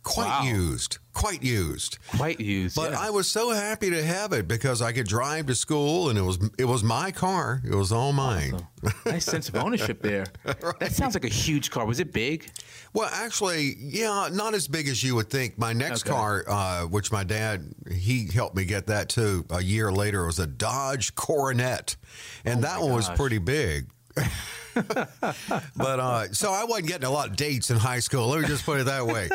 Quite 0.02 0.26
wow. 0.26 0.42
used 0.42 0.98
quite 1.12 1.42
used. 1.42 1.98
Quite 2.16 2.40
used. 2.40 2.76
But 2.76 2.92
yeah. 2.92 3.00
I 3.00 3.10
was 3.10 3.28
so 3.28 3.50
happy 3.50 3.90
to 3.90 4.02
have 4.02 4.32
it 4.32 4.48
because 4.48 4.82
I 4.82 4.92
could 4.92 5.06
drive 5.06 5.46
to 5.46 5.54
school 5.54 6.08
and 6.08 6.18
it 6.18 6.22
was 6.22 6.38
it 6.58 6.64
was 6.64 6.82
my 6.82 7.10
car. 7.10 7.62
It 7.64 7.74
was 7.74 7.92
all 7.92 8.12
mine. 8.12 8.54
Awesome. 8.54 9.00
nice 9.06 9.24
sense 9.24 9.48
of 9.48 9.56
ownership 9.56 10.02
there. 10.02 10.26
right. 10.44 10.78
That 10.80 10.92
sounds 10.92 11.14
like 11.14 11.24
a 11.24 11.28
huge 11.28 11.70
car. 11.70 11.86
Was 11.86 12.00
it 12.00 12.12
big? 12.12 12.50
Well, 12.94 13.08
actually, 13.12 13.76
yeah, 13.78 14.28
not 14.32 14.54
as 14.54 14.68
big 14.68 14.88
as 14.88 15.02
you 15.02 15.14
would 15.14 15.30
think. 15.30 15.58
My 15.58 15.72
next 15.72 16.06
okay. 16.06 16.14
car, 16.14 16.44
uh, 16.48 16.82
which 16.82 17.12
my 17.12 17.24
dad 17.24 17.74
he 17.90 18.28
helped 18.32 18.56
me 18.56 18.64
get 18.64 18.86
that 18.88 19.08
too 19.08 19.44
a 19.50 19.62
year 19.62 19.92
later, 19.92 20.26
was 20.26 20.38
a 20.38 20.46
Dodge 20.46 21.14
Coronet, 21.14 21.96
and 22.44 22.58
oh 22.58 22.62
that 22.62 22.80
one 22.80 22.90
gosh. 22.90 23.08
was 23.08 23.18
pretty 23.18 23.38
big. 23.38 23.88
but 24.74 26.00
uh, 26.00 26.32
so 26.32 26.52
I 26.52 26.64
wasn't 26.64 26.88
getting 26.88 27.06
a 27.06 27.10
lot 27.10 27.28
of 27.28 27.36
dates 27.36 27.70
in 27.70 27.76
high 27.76 28.00
school. 28.00 28.28
Let 28.28 28.40
me 28.40 28.46
just 28.46 28.64
put 28.64 28.80
it 28.80 28.84
that 28.84 29.06
way. 29.06 29.28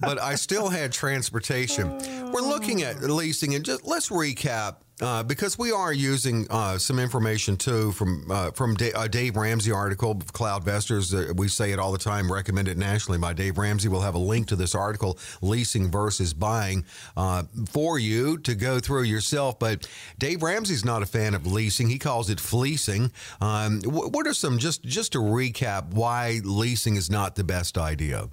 But 0.00 0.20
I 0.20 0.34
still 0.34 0.68
had 0.68 0.92
transportation. 0.92 1.90
We're 2.30 2.42
looking 2.42 2.82
at 2.82 3.00
leasing, 3.02 3.54
and 3.54 3.64
just 3.64 3.86
let's 3.86 4.10
recap 4.10 4.76
uh, 5.00 5.22
because 5.22 5.58
we 5.58 5.72
are 5.72 5.92
using 5.92 6.46
uh, 6.50 6.76
some 6.78 6.98
information 6.98 7.56
too 7.56 7.92
from 7.92 8.30
uh, 8.30 8.50
from 8.50 8.76
uh, 8.94 9.08
Dave 9.08 9.36
Ramsey 9.36 9.72
article, 9.72 10.14
CloudVestors. 10.16 11.30
Uh, 11.30 11.34
we 11.34 11.48
say 11.48 11.72
it 11.72 11.78
all 11.78 11.92
the 11.92 11.98
time, 11.98 12.30
recommended 12.30 12.76
nationally 12.76 13.18
by 13.18 13.32
Dave 13.32 13.58
Ramsey. 13.58 13.88
We'll 13.88 14.02
have 14.02 14.14
a 14.14 14.18
link 14.18 14.48
to 14.48 14.56
this 14.56 14.74
article, 14.74 15.18
leasing 15.40 15.90
versus 15.90 16.34
buying, 16.34 16.84
uh, 17.16 17.44
for 17.70 17.98
you 17.98 18.38
to 18.38 18.54
go 18.54 18.78
through 18.78 19.04
yourself. 19.04 19.58
But 19.58 19.88
Dave 20.18 20.42
Ramsey's 20.42 20.84
not 20.84 21.02
a 21.02 21.06
fan 21.06 21.34
of 21.34 21.46
leasing; 21.46 21.88
he 21.88 21.98
calls 21.98 22.28
it 22.28 22.38
fleecing. 22.38 23.12
Um, 23.40 23.80
what 23.82 24.26
are 24.26 24.34
some 24.34 24.58
just 24.58 24.84
just 24.84 25.12
to 25.12 25.18
recap 25.18 25.92
why 25.94 26.40
leasing 26.44 26.96
is 26.96 27.10
not 27.10 27.34
the 27.34 27.44
best 27.44 27.78
idea? 27.78 28.28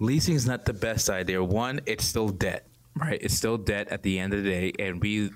Leasing 0.00 0.34
is 0.34 0.46
not 0.46 0.64
the 0.64 0.72
best 0.72 1.08
idea. 1.08 1.42
One, 1.42 1.80
it's 1.86 2.04
still 2.04 2.28
debt 2.28 2.66
right? 2.96 3.18
It's 3.20 3.34
still 3.34 3.56
debt 3.56 3.88
at 3.88 4.02
the 4.02 4.18
end 4.18 4.34
of 4.34 4.42
the 4.42 4.50
day, 4.50 4.72
and 4.78 5.00
we 5.00 5.30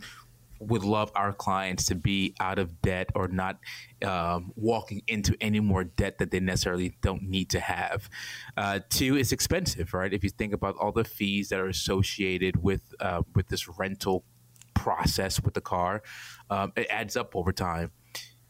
would 0.60 0.84
love 0.84 1.10
our 1.14 1.32
clients 1.32 1.86
to 1.86 1.94
be 1.94 2.34
out 2.40 2.58
of 2.58 2.80
debt 2.82 3.10
or 3.14 3.28
not 3.28 3.58
um, 4.04 4.52
walking 4.56 5.02
into 5.06 5.36
any 5.40 5.60
more 5.60 5.84
debt 5.84 6.18
that 6.18 6.30
they 6.30 6.40
necessarily 6.40 6.96
don't 7.02 7.22
need 7.22 7.50
to 7.50 7.60
have. 7.60 8.08
Uh, 8.56 8.80
two, 8.88 9.16
it's 9.16 9.32
expensive, 9.32 9.94
right? 9.94 10.12
If 10.12 10.24
you 10.24 10.30
think 10.30 10.52
about 10.52 10.76
all 10.78 10.92
the 10.92 11.04
fees 11.04 11.48
that 11.50 11.60
are 11.60 11.68
associated 11.68 12.62
with 12.62 12.82
uh, 13.00 13.22
with 13.34 13.48
this 13.48 13.68
rental 13.68 14.24
process 14.74 15.40
with 15.42 15.54
the 15.54 15.60
car, 15.60 16.02
um, 16.50 16.72
it 16.76 16.86
adds 16.90 17.16
up 17.16 17.34
over 17.34 17.52
time. 17.52 17.92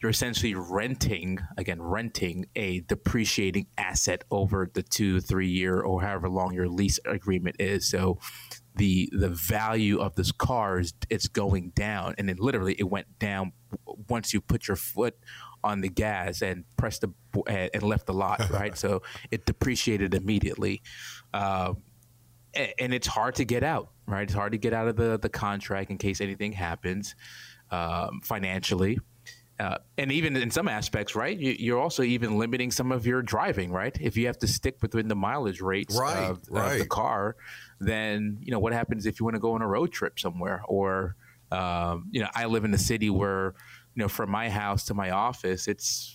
You're 0.03 0.11
essentially 0.11 0.55
renting, 0.55 1.39
again, 1.57 1.81
renting 1.81 2.47
a 2.55 2.81
depreciating 2.81 3.69
asset 3.79 4.25
over 4.31 4.71
the 4.73 4.83
two, 4.83 5.21
three 5.21 5.49
year, 5.49 5.81
or 5.81 6.03
however 6.03 6.29
long 6.29 6.53
your 6.53 6.69
lease 6.69 7.01
agreement 7.07 7.57
is. 7.59 7.89
So 7.89 8.19
the 8.77 9.09
the 9.13 9.29
value 9.29 9.99
of 9.99 10.15
this 10.15 10.33
car 10.33 10.79
is 10.79 10.95
it's 11.11 11.29
going 11.29 11.71
down, 11.71 12.15
and 12.19 12.29
then 12.29 12.37
literally 12.39 12.75
it 12.79 12.85
went 12.85 13.19
down 13.19 13.53
once 14.09 14.33
you 14.33 14.41
put 14.41 14.69
your 14.69 14.77
foot 14.77 15.17
on 15.65 15.81
the 15.81 15.89
gas 15.89 16.43
and 16.43 16.65
pressed 16.77 17.01
the 17.01 17.11
and 17.73 17.83
left 17.83 18.07
the 18.07 18.13
lot, 18.13 18.49
right? 18.51 18.77
so 18.77 19.03
it 19.31 19.47
depreciated 19.47 20.15
immediately, 20.15 20.83
uh, 21.33 21.73
and 22.79 22.95
it's 22.95 23.07
hard 23.07 23.35
to 23.37 23.45
get 23.45 23.63
out, 23.63 23.91
right? 24.07 24.23
It's 24.23 24.35
hard 24.35 24.53
to 24.53 24.59
get 24.59 24.73
out 24.73 24.89
of 24.89 24.97
the 24.97 25.19
the 25.19 25.31
contract 25.31 25.91
in 25.91 25.99
case 25.99 26.21
anything 26.21 26.53
happens 26.53 27.15
um, 27.71 28.21
financially. 28.23 28.99
Uh, 29.59 29.79
and 29.97 30.13
even 30.13 30.37
in 30.37 30.51
some 30.51 30.69
aspects, 30.69 31.15
right? 31.15 31.39
You, 31.39 31.77
are 31.77 31.81
also 31.81 32.03
even 32.03 32.39
limiting 32.39 32.71
some 32.71 32.93
of 32.93 33.07
your 33.07 33.23
driving, 33.23 33.73
right? 33.73 33.97
If 33.99 34.17
you 34.17 34.27
have 34.27 34.39
to 34.41 34.47
stick 34.47 34.77
within 34.83 35.09
the 35.09 35.15
mileage 35.15 35.63
rates 35.63 35.99
right, 35.99 36.29
of, 36.29 36.43
right. 36.51 36.73
of, 36.73 36.79
the 36.79 36.87
car, 36.87 37.37
then 37.81 38.39
you 38.43 38.53
know 38.53 38.59
what 38.59 38.75
happens 38.75 39.07
if 39.07 39.19
you 39.19 39.25
want 39.25 39.35
to 39.37 39.41
go 39.41 39.53
on 39.55 39.63
a 39.63 39.67
road 39.67 39.93
trip 39.93 40.19
somewhere, 40.21 40.63
or 40.69 41.17
um, 41.51 42.09
you 42.11 42.21
know, 42.21 42.29
I 42.35 42.45
live 42.47 42.65
in 42.67 42.75
a 42.75 42.79
city 42.79 43.09
where 43.09 43.55
you 43.97 44.03
know, 44.03 44.09
from 44.09 44.31
my 44.31 44.51
house 44.51 44.85
to 44.85 44.95
my 44.95 45.11
office, 45.11 45.67
it's 45.69 46.15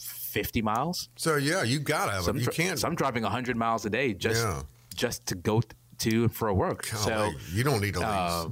50 0.00 0.62
miles. 0.62 1.10
So 1.16 1.36
yeah, 1.36 1.62
you 1.62 1.78
gotta 1.78 2.12
have 2.12 2.22
So 2.24 2.30
it. 2.30 2.36
I'm, 2.36 2.40
You 2.40 2.46
can't. 2.48 2.78
so 2.78 2.88
I'm 2.88 2.94
driving 2.94 3.22
100 3.22 3.56
miles 3.56 3.84
a 3.84 3.90
day 3.90 4.14
just 4.14 4.42
Yeah. 4.42 4.62
just 4.94 5.26
to 5.26 5.34
go 5.34 5.60
to 5.98 6.22
and 6.22 6.34
for 6.34 6.52
work. 6.54 6.86
So, 6.86 7.32
you 7.52 7.64
don't 7.64 7.80
need 7.80 7.96
a 7.96 8.00
lease. 8.00 8.08
uh, 8.08 8.48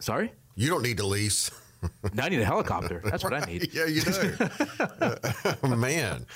sorry, 0.00 0.32
you 0.56 0.70
don't 0.70 0.82
need 0.82 0.96
to 0.96 1.06
lease. 1.06 1.50
now 2.12 2.24
I 2.24 2.28
need 2.28 2.40
a 2.40 2.44
helicopter. 2.44 3.00
That's 3.04 3.24
what 3.24 3.34
I 3.34 3.40
need. 3.40 3.70
yeah, 3.72 3.86
you 3.86 4.02
do. 4.02 4.36
oh, 5.62 5.68
man. 5.76 6.26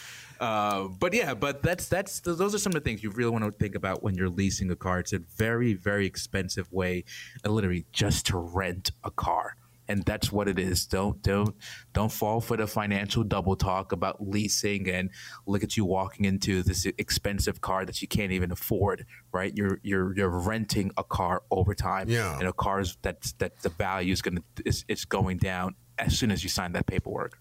Uh, 0.41 0.85
but 0.85 1.13
yeah, 1.15 1.35
but 1.35 1.63
that's 1.63 1.89
that's 1.89 2.21
those 2.21 2.55
are 2.55 2.59
some 2.59 2.71
of 2.71 2.75
the 2.75 2.81
things 2.81 3.03
you 3.03 3.11
really 3.11 3.31
want 3.31 3.45
to 3.45 3.51
think 3.51 3.75
about 3.75 4.03
when 4.03 4.15
you're 4.15 4.29
leasing 4.29 4.71
a 4.71 4.77
car. 4.77 5.01
It's 5.01 5.13
a 5.13 5.19
very 5.19 5.75
very 5.75 6.07
expensive 6.07 6.73
way, 6.73 7.05
uh, 7.45 7.51
literally 7.51 7.87
just 7.93 8.27
to 8.27 8.39
rent 8.39 8.93
a 9.03 9.11
car, 9.11 9.57
and 9.89 10.03
that's 10.05 10.31
what 10.31 10.49
it 10.49 10.59
is. 10.59 10.87
Don't 10.87 11.21
don't 11.23 11.55
don't 11.93 12.13
fall 12.13 12.41
for 12.41 12.57
the 12.57 12.67
financial 12.67 13.25
double 13.25 13.57
talk 13.57 13.93
about 13.93 14.27
leasing 14.27 14.89
and 14.89 15.11
look 15.47 15.63
at 15.65 15.77
you 15.77 15.85
walking 15.85 16.25
into 16.27 16.63
this 16.63 16.87
expensive 16.99 17.61
car 17.61 17.85
that 17.87 18.01
you 18.03 18.09
can't 18.09 18.33
even 18.33 18.53
afford. 18.53 19.07
Right? 19.33 19.53
You're 19.57 19.81
you're 19.83 20.17
you're 20.17 20.29
renting 20.29 20.91
a 20.97 21.05
car 21.05 21.43
over 21.51 21.75
time, 21.75 22.09
Yeah. 22.09 22.39
and 22.39 22.47
a 22.49 22.53
car's 22.53 22.97
that's 23.03 23.33
that 23.35 23.59
the 23.63 23.71
value 23.71 24.13
is 24.13 24.23
gonna 24.23 24.43
is 24.65 24.85
it's 24.89 25.05
going 25.05 25.39
down 25.39 25.75
as 25.99 26.17
soon 26.19 26.31
as 26.31 26.43
you 26.45 26.49
sign 26.51 26.73
that 26.73 26.87
paperwork. 26.87 27.39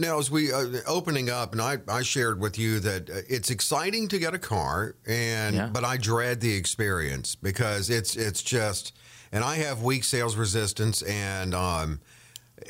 Now, 0.00 0.20
as 0.20 0.30
we 0.30 0.52
uh, 0.52 0.64
opening 0.86 1.28
up, 1.28 1.50
and 1.52 1.60
I, 1.60 1.78
I 1.88 2.02
shared 2.02 2.40
with 2.40 2.56
you 2.56 2.78
that 2.80 3.10
uh, 3.10 3.14
it's 3.28 3.50
exciting 3.50 4.06
to 4.08 4.18
get 4.20 4.32
a 4.32 4.38
car, 4.38 4.94
and 5.08 5.56
Yeah. 5.56 5.70
but 5.72 5.84
I 5.84 5.96
dread 5.96 6.40
the 6.40 6.54
experience 6.54 7.34
because 7.34 7.90
it's 7.90 8.14
it's 8.14 8.40
just, 8.40 8.92
and 9.32 9.44
I 9.44 9.56
have 9.56 9.82
weak 9.82 10.04
sales 10.04 10.36
resistance, 10.36 11.02
and 11.02 11.54
um, 11.54 12.00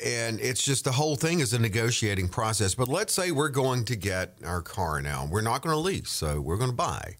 and 0.03 0.39
it's 0.39 0.63
just 0.63 0.83
the 0.83 0.91
whole 0.91 1.15
thing 1.15 1.39
is 1.39 1.53
a 1.53 1.59
negotiating 1.59 2.29
process. 2.29 2.75
But 2.75 2.87
let's 2.87 3.13
say 3.13 3.31
we're 3.31 3.49
going 3.49 3.85
to 3.85 3.95
get 3.95 4.37
our 4.45 4.61
car 4.61 5.01
now, 5.01 5.27
we're 5.29 5.41
not 5.41 5.61
going 5.61 5.73
to 5.73 5.79
lease, 5.79 6.09
so 6.11 6.39
we're 6.41 6.57
going 6.57 6.71
to 6.71 6.75
buy. 6.75 7.15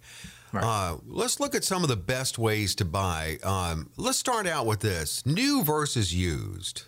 Uh, 0.51 0.97
let's 1.05 1.39
look 1.39 1.53
at 1.53 1.63
some 1.63 1.83
of 1.83 1.89
the 1.89 1.95
best 1.95 2.39
ways 2.39 2.73
to 2.75 2.85
buy. 2.85 3.37
Um, 3.43 3.91
let's 3.97 4.17
start 4.17 4.47
out 4.47 4.65
with 4.65 4.79
this: 4.79 5.23
new 5.25 5.63
versus 5.63 6.13
used. 6.13 6.83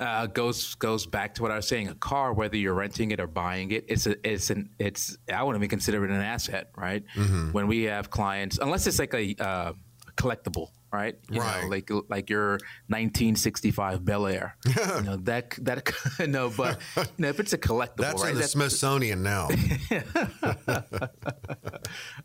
uh, 0.00 0.26
goes 0.26 0.74
goes 0.76 1.06
back 1.06 1.34
to 1.34 1.42
what 1.42 1.50
I 1.50 1.56
was 1.56 1.68
saying. 1.68 1.88
A 1.88 1.94
car, 1.94 2.32
whether 2.32 2.56
you're 2.56 2.74
renting 2.74 3.10
it 3.10 3.20
or 3.20 3.26
buying 3.26 3.70
it, 3.70 3.84
it's 3.86 4.06
a 4.06 4.16
it's 4.28 4.50
an 4.50 4.70
it's 4.78 5.16
I 5.32 5.42
wouldn't 5.42 5.60
even 5.62 5.68
consider 5.68 6.04
it 6.04 6.10
an 6.10 6.20
asset, 6.20 6.70
right? 6.76 7.04
Mm-hmm. 7.14 7.52
When 7.52 7.66
we 7.68 7.84
have 7.84 8.10
clients, 8.10 8.58
unless 8.58 8.86
it's 8.86 8.98
like 8.98 9.14
a 9.14 9.34
uh, 9.38 9.72
collectible, 10.16 10.70
right? 10.92 11.16
You 11.30 11.40
Right. 11.40 11.62
Know, 11.62 11.68
like 11.68 11.90
like 12.08 12.30
your 12.30 12.52
1965 12.88 14.04
Bel 14.04 14.26
Air. 14.26 14.56
you 14.66 15.02
know 15.02 15.16
that 15.16 15.50
that 15.62 15.90
no, 16.28 16.50
but 16.50 16.78
you 16.96 17.04
know, 17.18 17.28
if 17.28 17.40
it's 17.40 17.52
a 17.52 17.58
collectible, 17.58 17.96
That's 17.98 18.22
right? 18.22 18.32
in 18.32 18.38
the 18.38 18.48
Smithsonian 18.48 19.22
now. 19.22 19.48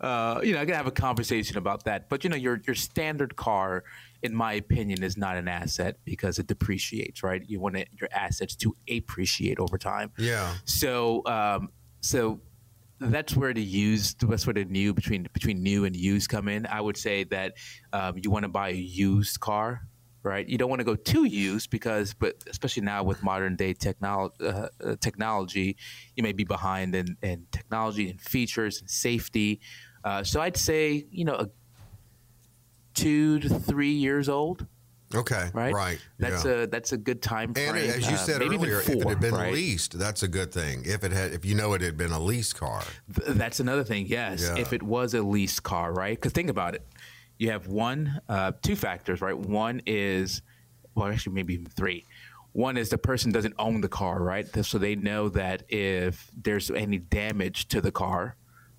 uh, 0.02 0.40
you 0.44 0.54
know, 0.54 0.62
I 0.62 0.66
can 0.66 0.76
have 0.76 0.88
a 0.88 0.92
conversation 0.92 1.58
about 1.58 1.86
that. 1.86 2.10
But 2.10 2.24
you 2.24 2.30
know, 2.30 2.36
your 2.36 2.62
your 2.66 2.76
standard 2.76 3.36
car, 3.36 3.84
in 4.22 4.36
my 4.36 4.54
opinion, 4.54 5.04
is 5.04 5.18
not 5.18 5.38
an 5.38 5.48
asset 5.48 5.98
because 6.06 6.40
it 6.40 6.48
depreciates, 6.48 7.24
right? 7.24 7.42
You 7.48 7.60
want 7.60 7.78
it, 7.78 7.90
your 8.00 8.10
assets 8.12 8.56
to 8.58 8.76
appreciate 8.90 9.60
over 9.60 9.78
time. 9.78 10.12
Yeah. 10.18 10.56
So, 10.66 11.24
um, 11.26 11.70
so 12.02 12.40
that's 13.00 13.36
where 13.36 13.54
the 13.54 13.62
used, 13.62 14.28
that's 14.28 14.48
where 14.48 14.54
the 14.54 14.66
new 14.66 14.94
between 14.94 15.28
between 15.34 15.62
new 15.62 15.86
and 15.86 15.96
used 15.96 16.30
come 16.30 16.48
in. 16.48 16.66
I 16.66 16.82
would 16.82 16.98
say 16.98 17.24
that 17.26 17.54
um, 17.94 18.16
you 18.22 18.32
want 18.32 18.44
to 18.44 18.50
buy 18.50 18.70
a 18.70 18.74
used 18.74 19.40
car. 19.40 19.88
Right, 20.24 20.50
you 20.50 20.58
don't 20.58 20.72
want 20.72 20.80
to 20.80 20.86
go 20.86 20.96
too 20.96 21.26
used 21.26 21.70
because, 21.70 22.16
but 22.16 22.44
especially 22.50 22.82
now 22.82 23.04
with 23.04 23.22
modern 23.22 23.56
day 23.56 23.76
technology, 23.76 24.44
uh, 24.44 24.70
uh, 24.84 24.96
technology, 25.00 25.78
you 26.16 26.24
may 26.24 26.32
be 26.32 26.44
behind 26.44 26.96
in, 26.96 27.16
in 27.22 27.46
technology 27.52 28.10
and 28.10 28.20
features 28.20 28.82
and 28.82 28.90
safety. 28.90 29.62
Uh, 30.04 30.24
so 30.24 30.42
I'd 30.42 30.58
say, 30.58 31.06
you 31.12 31.26
know, 31.26 31.36
a 31.36 31.50
two 32.96 33.40
to 33.42 33.50
three 33.50 33.92
years 33.92 34.28
old, 34.28 34.66
Okay. 35.16 35.50
right? 35.54 35.74
Right. 35.74 36.00
That's 36.20 36.46
yeah. 36.46 36.52
a 36.52 36.68
that's 36.68 36.92
a 36.94 36.98
good 36.98 37.22
time 37.22 37.54
frame. 37.54 37.70
And 37.70 37.78
as 37.78 38.08
you 38.10 38.16
uh, 38.16 38.18
said 38.18 38.42
even 38.42 38.60
earlier, 38.60 38.80
if 38.80 38.90
it 38.90 39.08
had 39.08 39.20
been 39.20 39.34
right? 39.34 39.54
leased, 39.54 39.98
that's 39.98 40.24
a 40.24 40.28
good 40.28 40.52
thing. 40.52 40.84
If 40.86 41.04
it 41.04 41.12
had, 41.12 41.34
if 41.34 41.46
you 41.46 41.56
know 41.56 41.74
it 41.74 41.82
had 41.82 41.98
been 41.98 42.12
a 42.12 42.20
lease 42.20 42.54
car, 42.54 42.84
Th- 43.14 43.38
That's 43.38 43.60
another 43.60 43.84
thing. 43.84 44.08
Yes, 44.08 44.44
Yeah. 44.44 44.62
if 44.62 44.74
it 44.74 44.84
was 44.84 45.14
a 45.14 45.22
leased 45.22 45.64
car, 45.64 45.94
right? 45.94 46.18
Because 46.18 46.32
think 46.32 46.50
about 46.50 46.76
it. 46.76 46.86
You 47.38 47.52
have 47.52 47.68
one, 47.68 48.22
uh, 48.30 48.54
two 48.62 48.76
factors, 48.76 49.22
right? 49.22 49.38
One 49.38 49.82
is, 49.86 50.42
well, 50.96 51.08
actually, 51.08 51.34
maybe 51.34 51.54
even 51.56 51.66
three. 51.66 52.06
One 52.54 52.78
is 52.78 52.88
the 52.88 52.98
person 52.98 53.34
doesn't 53.34 53.56
own 53.60 53.82
the 53.82 53.90
car, 53.90 54.24
right? 54.24 54.48
So 54.66 54.78
they 54.78 54.96
know 54.96 55.28
that 55.30 55.64
if 55.68 56.32
there's 56.42 56.72
any 56.72 57.00
damage 57.00 57.68
to 57.68 57.82
the 57.82 57.92
car, 57.92 58.38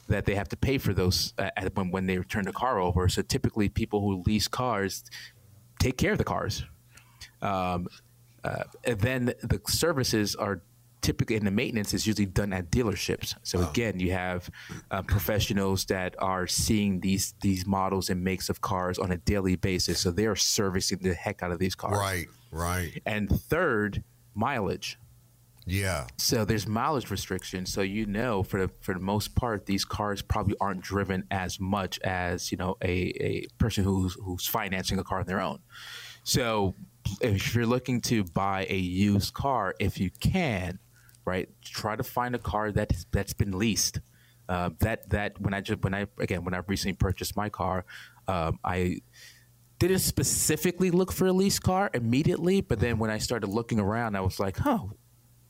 that 0.09 0.25
they 0.25 0.35
have 0.35 0.49
to 0.49 0.57
pay 0.57 0.79
for 0.79 0.95
those 0.95 1.35
uh, 1.39 1.51
when 1.75 1.91
when 1.91 2.07
they 2.07 2.17
turn 2.19 2.45
the 2.45 2.53
car 2.53 2.79
over. 2.79 3.09
So 3.09 3.23
typically, 3.23 3.69
people 3.69 4.01
who 4.01 4.23
lease 4.25 4.49
cars 4.49 5.05
take 5.87 5.97
care 5.97 6.13
of 6.13 6.19
the 6.19 6.25
cars. 6.25 6.65
Um, 7.43 7.87
uh, 8.43 8.65
and 8.85 8.99
then 9.01 9.27
the 9.43 9.61
services 9.69 10.35
are 10.35 10.63
typically, 11.03 11.37
and 11.37 11.47
the 11.47 11.51
maintenance 11.51 11.95
is 11.95 12.07
usually 12.07 12.27
done 12.27 12.53
at 12.53 12.71
dealerships. 12.71 13.35
So 13.43 13.69
again, 13.69 14.01
you 14.01 14.13
have 14.13 14.51
uh, 14.91 15.03
professionals 15.03 15.85
that 15.87 16.17
are 16.19 16.47
seeing 16.47 17.01
these 17.01 17.35
these 17.41 17.67
models 17.67 18.11
and 18.11 18.23
makes 18.23 18.49
of 18.49 18.61
cars 18.61 18.99
on 18.99 19.13
a 19.13 19.17
daily 19.17 19.57
basis. 19.57 20.01
So 20.01 20.11
they 20.11 20.27
are 20.27 20.37
servicing 20.37 20.99
the 20.99 21.15
heck 21.15 21.43
out 21.43 21.53
of 21.53 21.59
these 21.59 21.75
cars. 21.75 21.99
right? 21.99 22.27
Right. 22.51 23.03
And 23.07 23.29
third, 23.29 24.03
mileage. 24.35 24.99
Yeah. 25.67 26.07
So 26.17 26.45
there's 26.45 26.69
mileage 26.69 27.11
restrictions. 27.11 27.73
So 27.73 27.83
you 27.83 28.07
know, 28.07 28.45
for 28.45 28.61
the 28.67 28.71
for 28.81 28.95
the 28.95 29.01
most 29.01 29.35
part, 29.35 29.67
these 29.67 29.85
cars 29.85 30.23
probably 30.23 30.55
aren't 30.61 30.81
driven 30.81 31.25
as 31.31 31.59
much 31.59 31.99
as 32.01 32.53
you 32.53 32.57
know 32.57 32.77
a, 32.83 33.13
a 33.21 33.47
person 33.59 33.83
who's 33.83 34.15
who's 34.15 34.47
financing 34.47 34.99
a 35.01 35.05
car 35.05 35.21
on 35.21 35.27
their 35.27 35.41
own. 35.41 35.59
So 36.23 36.75
if 37.21 37.55
you're 37.55 37.67
looking 37.67 38.01
to 38.03 38.23
buy 38.23 38.67
a 38.71 38.77
used 38.77 39.35
car, 39.35 39.75
if 39.81 39.99
you 39.99 40.11
can, 40.21 40.79
right, 41.25 41.49
try 41.65 41.97
to 41.97 42.05
find 42.05 42.37
a 42.37 42.39
car 42.39 42.71
that 42.71 42.93
that's 43.11 43.33
been 43.33 43.59
leased. 43.59 44.01
Uh, 44.49 44.71
that 44.79 45.11
that 45.11 45.41
when 45.41 45.53
I 45.53 45.63
just 45.63 45.83
when 45.83 45.95
I 45.95 46.07
again 46.21 46.45
when 46.45 46.55
I 46.55 46.61
recently 46.69 46.95
purchased 46.95 47.37
my 47.37 47.49
car, 47.49 47.85
um, 48.29 48.61
I 48.65 48.99
didn't 49.81 49.99
specifically 49.99 50.93
look 50.93 51.11
for 51.11 51.27
a 51.27 51.33
lease 51.33 51.59
car 51.59 51.91
immediately, 51.93 52.61
but 52.61 52.79
then 52.79 52.99
when 52.99 53.11
I 53.11 53.19
started 53.19 53.49
looking 53.49 53.81
around, 53.81 54.15
I 54.15 54.21
was 54.21 54.39
like, 54.39 54.65
"Oh, 54.65 54.93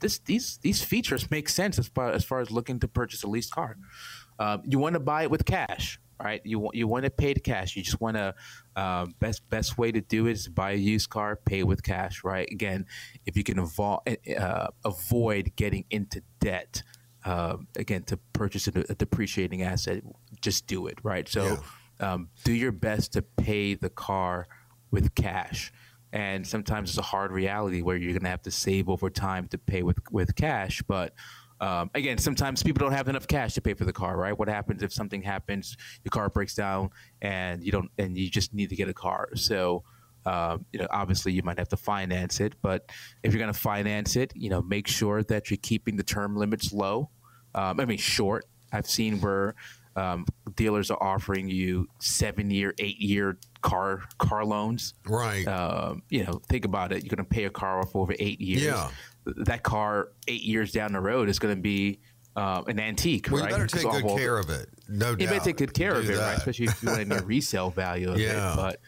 this 0.01 0.19
these 0.21 0.59
these 0.63 0.83
features 0.83 1.31
make 1.31 1.49
sense 1.49 1.79
as 1.79 1.89
far 1.89 2.11
as 2.11 2.25
far 2.25 2.41
as 2.41 2.51
looking 2.51 2.79
to 2.81 2.89
purchase 2.89 3.23
a 3.23 3.29
leased 3.29 3.53
car. 3.53 3.77
Um, 4.39 4.63
you 4.65 4.79
want 4.79 4.95
to 4.95 5.01
buy 5.01 5.23
it 5.23 5.31
with 5.31 5.45
cash, 5.45 5.99
right? 6.23 6.41
You 6.45 6.59
want 6.59 6.75
you 6.75 6.87
want 6.87 7.05
to 7.05 7.11
pay 7.11 7.33
the 7.35 7.41
cash. 7.41 7.77
You 7.77 7.83
just 7.83 8.01
want 8.01 8.17
to 8.17 8.35
uh, 8.75 9.07
best 9.21 9.49
best 9.49 9.79
way 9.79 9.93
to 9.93 10.01
do 10.01 10.27
it 10.27 10.33
is 10.33 10.49
buy 10.49 10.73
a 10.73 10.77
used 10.77 11.11
car, 11.11 11.37
pay 11.37 11.63
with 11.63 11.83
cash, 11.83 12.25
right? 12.25 12.49
Again, 12.51 12.87
if 13.25 13.37
you 13.37 13.45
can 13.45 13.57
avo- 13.57 14.39
uh, 14.39 14.69
avoid 14.85 15.53
getting 15.57 15.85
into 15.91 16.23
debt. 16.41 16.83
Uh, 17.25 17.57
again, 17.77 18.05
to 18.05 18.17
purchase 18.35 18.69
a, 18.69 18.85
a 18.89 18.95
depreciating 18.95 19.61
asset, 19.61 20.01
just 20.41 20.69
do 20.69 20.87
it, 20.87 20.97
right? 21.03 21.29
So, 21.29 21.59
um, 21.99 22.29
do 22.45 22.53
your 22.53 22.71
best 22.71 23.15
to 23.15 23.23
pay 23.23 23.75
the 23.75 23.91
car 23.91 24.47
with 24.93 25.13
cash. 25.17 25.73
And 26.17 26.47
sometimes 26.47 26.89
it's 26.89 26.99
a 26.99 27.03
hard 27.03 27.31
reality 27.31 27.83
where 27.83 27.95
you're 27.95 28.13
going 28.13 28.23
to 28.23 28.31
have 28.31 28.41
to 28.43 28.51
save 28.51 28.89
over 28.89 29.11
time 29.11 29.49
to 29.49 29.59
pay 29.59 29.83
with, 29.83 29.99
with 30.11 30.35
cash. 30.35 30.81
But 30.89 31.13
um, 31.61 31.91
again, 31.95 32.17
sometimes 32.17 32.63
people 32.63 32.81
don't 32.87 32.97
have 32.97 33.09
enough 33.09 33.29
cash 33.29 33.53
to 33.55 33.61
pay 33.61 33.75
for 33.75 33.85
the 33.85 33.93
car, 33.93 34.17
right? 34.17 34.37
What 34.37 34.49
happens 34.49 34.83
if 34.83 34.95
something 34.95 35.21
happens, 35.21 35.77
your 36.05 36.11
car 36.11 36.31
breaks 36.31 36.55
down, 36.55 36.89
and 37.21 37.63
you 37.63 37.71
don't, 37.71 37.91
and 37.99 38.17
you 38.17 38.31
just 38.31 38.55
need 38.55 38.71
to 38.71 38.77
get 38.77 38.89
a 38.89 38.95
car? 38.95 39.29
So, 39.35 39.85
um, 40.25 40.65
you 40.73 40.81
know, 40.81 40.87
obviously 40.89 41.33
you 41.35 41.43
might 41.43 41.59
have 41.59 41.69
to 41.69 41.77
finance 41.77 42.41
it, 42.41 42.55
but 42.63 42.91
if 43.23 43.35
you're 43.35 43.43
going 43.43 43.53
to 43.53 43.61
finance 43.61 44.17
it, 44.17 44.33
you 44.35 44.49
know, 44.49 44.63
make 44.63 44.89
sure 44.89 45.23
that 45.25 45.51
you're 45.51 45.59
keeping 45.63 45.97
the 45.97 46.03
term 46.03 46.35
limits 46.35 46.73
low. 46.73 47.11
Um, 47.55 47.79
I 47.79 47.85
mean, 47.85 47.99
short. 47.99 48.47
I've 48.73 48.89
seen 48.89 49.21
where 49.21 49.55
um, 49.97 50.27
dealers 50.55 50.91
are 50.91 51.03
offering 51.03 51.49
you 51.49 51.89
seven 51.99 52.51
year, 52.51 52.75
eight 52.79 52.99
year 53.01 53.39
car 53.63 54.03
car 54.19 54.45
loans. 54.45 54.95
Right. 55.09 55.47
Um, 55.49 56.03
you 56.11 56.25
know, 56.25 56.41
think 56.49 56.65
about 56.65 56.93
it. 56.93 57.03
You're 57.03 57.17
going 57.17 57.25
to 57.27 57.35
pay 57.35 57.45
a 57.45 57.51
car 57.51 57.81
off 57.81 57.97
over 57.97 58.15
eight 58.19 58.41
years. 58.41 58.63
Yeah. 58.63 58.91
That 59.25 59.63
car, 59.63 60.11
eight 60.29 60.43
years 60.43 60.71
down 60.71 60.93
the 60.93 61.01
road, 61.01 61.29
is 61.29 61.39
going 61.39 61.57
to 61.57 61.61
be 61.61 61.99
uh, 62.37 62.63
an 62.69 62.79
antique, 62.79 63.29
well, 63.31 63.41
right? 63.43 63.51
you 63.51 63.57
better 63.57 63.67
take 63.67 63.91
good 63.91 64.05
all- 64.05 64.17
care 64.19 64.39
of 64.39 64.51
it. 64.51 64.69
No 64.89 65.15
doubt. 65.17 65.21
you 65.21 65.27
better 65.27 65.45
take 65.45 65.57
good 65.57 65.75
care 65.75 65.95
Do 65.95 66.01
of 66.01 66.11
it, 66.11 66.19
right? 66.19 66.37
Especially 66.37 66.67
if 66.67 66.83
you 66.83 66.91
want 66.91 67.11
any 67.11 67.21
resale 67.25 67.71
value 67.71 68.13
of 68.13 68.19
Yeah. 68.21 68.53
it. 68.53 68.79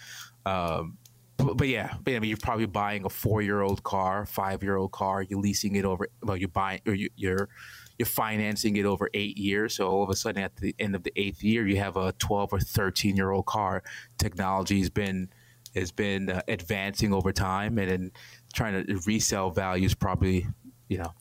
But, 0.44 0.50
um, 0.50 0.98
but, 1.38 1.56
but 1.56 1.68
yeah, 1.68 1.94
but 2.04 2.14
I 2.14 2.18
mean, 2.20 2.28
you're 2.28 2.36
probably 2.38 2.66
buying 2.66 3.04
a 3.04 3.08
four-year-old 3.08 3.82
car, 3.84 4.26
five-year-old 4.26 4.92
car. 4.92 5.22
You're 5.22 5.40
leasing 5.40 5.76
it 5.76 5.84
over. 5.84 6.08
Well, 6.22 6.36
you're 6.36 6.48
buying 6.48 6.80
or 6.86 6.94
you, 6.94 7.08
you're 7.16 7.48
you're 7.98 8.06
financing 8.06 8.76
it 8.76 8.86
over 8.86 9.10
eight 9.14 9.36
years. 9.36 9.74
So 9.76 9.88
all 9.88 10.02
of 10.04 10.10
a 10.10 10.16
sudden, 10.16 10.42
at 10.42 10.56
the 10.56 10.74
end 10.78 10.94
of 10.94 11.02
the 11.02 11.12
eighth 11.16 11.42
year, 11.42 11.66
you 11.66 11.76
have 11.78 11.96
a 11.96 12.12
12 12.12 12.52
or 12.52 12.58
13-year-old 12.58 13.46
car. 13.46 13.82
Technology's 14.18 14.88
been 14.90 15.28
has 15.74 15.92
been 15.92 16.30
uh, 16.30 16.40
advancing 16.48 17.12
over 17.12 17.32
time, 17.32 17.76
and 17.78 17.90
then 17.90 18.10
trying 18.54 18.84
to 18.86 19.00
resell 19.06 19.50
values 19.50 19.94
probably, 19.94 20.46
you 20.88 20.96
know, 20.98 21.12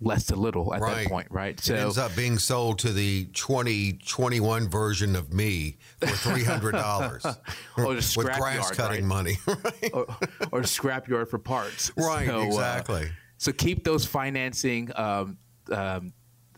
less 0.00 0.24
to 0.26 0.36
little 0.36 0.72
at 0.74 0.80
Right. 0.80 1.04
that 1.04 1.08
point, 1.10 1.28
right? 1.30 1.58
it 1.68 1.70
ends 1.74 1.96
up 1.98 2.14
being 2.16 2.38
sold 2.38 2.78
to 2.80 2.92
the 2.92 3.24
2021 3.34 4.68
version 4.68 5.16
of 5.16 5.32
me 5.32 5.76
for 6.00 6.06
$300 6.06 6.72
Or 7.78 7.94
the 7.94 8.14
with 8.16 8.26
grass 8.26 8.56
yard, 8.56 8.76
cutting 8.76 9.00
right? 9.00 9.04
money. 9.04 9.38
right? 9.46 9.90
or, 9.92 10.06
or 10.52 10.60
scrapyard 10.62 11.28
for 11.28 11.38
parts. 11.38 11.90
Right, 11.96 12.26
So, 12.26 12.40
uh, 12.40 12.44
exactly. 12.46 13.10
so 13.38 13.52
keep 13.52 13.84
those 13.84 14.04
financing 14.06 14.90
um, 14.96 15.38
um, 15.70 16.12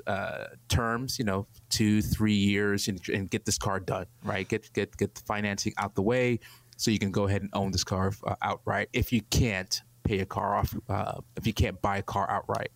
uh, 0.06 0.44
terms, 0.68 1.18
you 1.18 1.24
know, 1.24 1.46
two, 1.70 2.02
three 2.02 2.34
years, 2.34 2.88
and, 2.88 3.00
and 3.08 3.30
get 3.30 3.44
this 3.44 3.58
car 3.58 3.80
done. 3.80 4.06
Right, 4.22 4.48
get 4.48 4.72
get 4.72 4.96
get 4.96 5.14
the 5.14 5.22
financing 5.22 5.74
out 5.76 5.94
the 5.94 6.02
way, 6.02 6.40
so 6.76 6.90
you 6.90 6.98
can 6.98 7.10
go 7.10 7.26
ahead 7.26 7.42
and 7.42 7.50
own 7.52 7.70
this 7.70 7.84
car 7.84 8.12
uh, 8.26 8.34
outright. 8.42 8.88
If 8.92 9.12
you 9.12 9.22
can't 9.30 9.80
pay 10.04 10.20
a 10.20 10.26
car 10.26 10.56
off, 10.56 10.74
uh, 10.88 11.20
if 11.36 11.46
you 11.46 11.52
can't 11.52 11.80
buy 11.82 11.98
a 11.98 12.02
car 12.02 12.28
outright. 12.30 12.70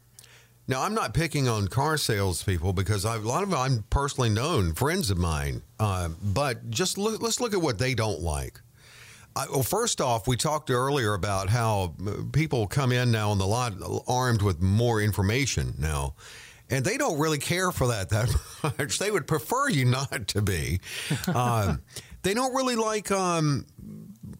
Now, 0.69 0.83
I'm 0.83 0.95
not 0.95 1.13
picking 1.13 1.49
on 1.49 1.67
car 1.67 1.97
salespeople 1.97 2.73
because 2.73 3.05
a 3.05 3.19
lot 3.19 3.43
of 3.43 3.51
them 3.51 3.59
I'm 3.59 3.85
personally 3.91 4.31
known, 4.31 4.75
friends 4.75 5.11
of 5.11 5.19
mine. 5.19 5.63
Uh, 5.81 6.11
but 6.23 6.71
just 6.71 6.97
look, 6.99 7.21
let's 7.21 7.41
look 7.41 7.53
at 7.53 7.61
what 7.61 7.79
they 7.79 7.95
don't 7.95 8.21
like. 8.21 8.61
I, 9.35 9.47
well, 9.49 9.63
first 9.63 10.01
off, 10.01 10.27
we 10.27 10.37
talked 10.37 10.71
earlier 10.71 11.15
about 11.15 11.49
how 11.49 11.95
uh, 12.07 12.23
people 12.33 12.67
come 12.67 12.93
in 12.93 13.11
now 13.11 13.31
on 13.31 13.39
the 13.39 13.47
lot 13.47 13.73
armed 14.07 14.43
with 14.43 14.61
more 14.61 15.01
information 15.01 15.75
now, 15.79 16.15
and 16.69 16.85
they 16.85 16.97
don't 16.97 17.19
really 17.19 17.39
care 17.39 17.73
for 17.73 17.89
that 17.89 18.11
that 18.11 18.35
much. 18.79 18.99
They 18.99 19.11
would 19.11 19.27
prefer 19.27 19.69
you 19.69 19.85
not 19.85 20.29
to 20.29 20.43
be. 20.43 20.81
Um, 21.35 21.83
they 22.23 22.35
don't 22.35 22.55
really 22.55 22.77
like 22.77 23.11
um, 23.11 23.67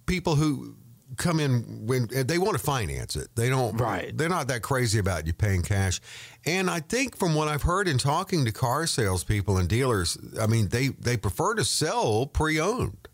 people 0.07 0.37
who 0.37 0.77
come 1.17 1.41
in 1.41 1.87
when 1.87 2.09
they 2.13 2.39
want 2.39 2.53
to 2.53 2.59
finance 2.59 3.17
it. 3.17 3.29
They 3.35 3.49
don't. 3.49 3.77
Right. 3.77 4.17
They're 4.17 4.29
not 4.29 4.49
that 4.49 4.63
crazy 4.63 4.99
about 4.99 5.27
you 5.27 5.33
paying 5.33 5.63
cash. 5.63 6.01
And 6.45 6.71
I 6.71 6.81
think 6.81 7.17
from 7.17 7.35
what 7.35 7.49
I've 7.49 7.63
heard 7.63 7.89
in 7.89 7.99
talking 7.99 8.45
to 8.45 8.53
car 8.53 8.87
salespeople 8.87 9.57
and 9.59 9.69
dealers, 9.69 10.17
I 10.41 10.47
mean 10.47 10.69
they 10.69 10.89
they 10.89 11.17
prefer 11.17 11.55
to 11.55 11.65
sell 11.65 12.27
pre-owned 12.27 13.09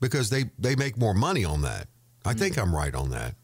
because 0.00 0.30
they 0.30 0.44
they 0.58 0.74
make 0.76 0.96
more 0.98 1.14
money 1.14 1.44
on 1.44 1.62
that. 1.62 1.88
I 2.24 2.34
think 2.34 2.58
I'm 2.58 2.74
right 2.74 2.94
on 2.94 3.10
that. 3.10 3.34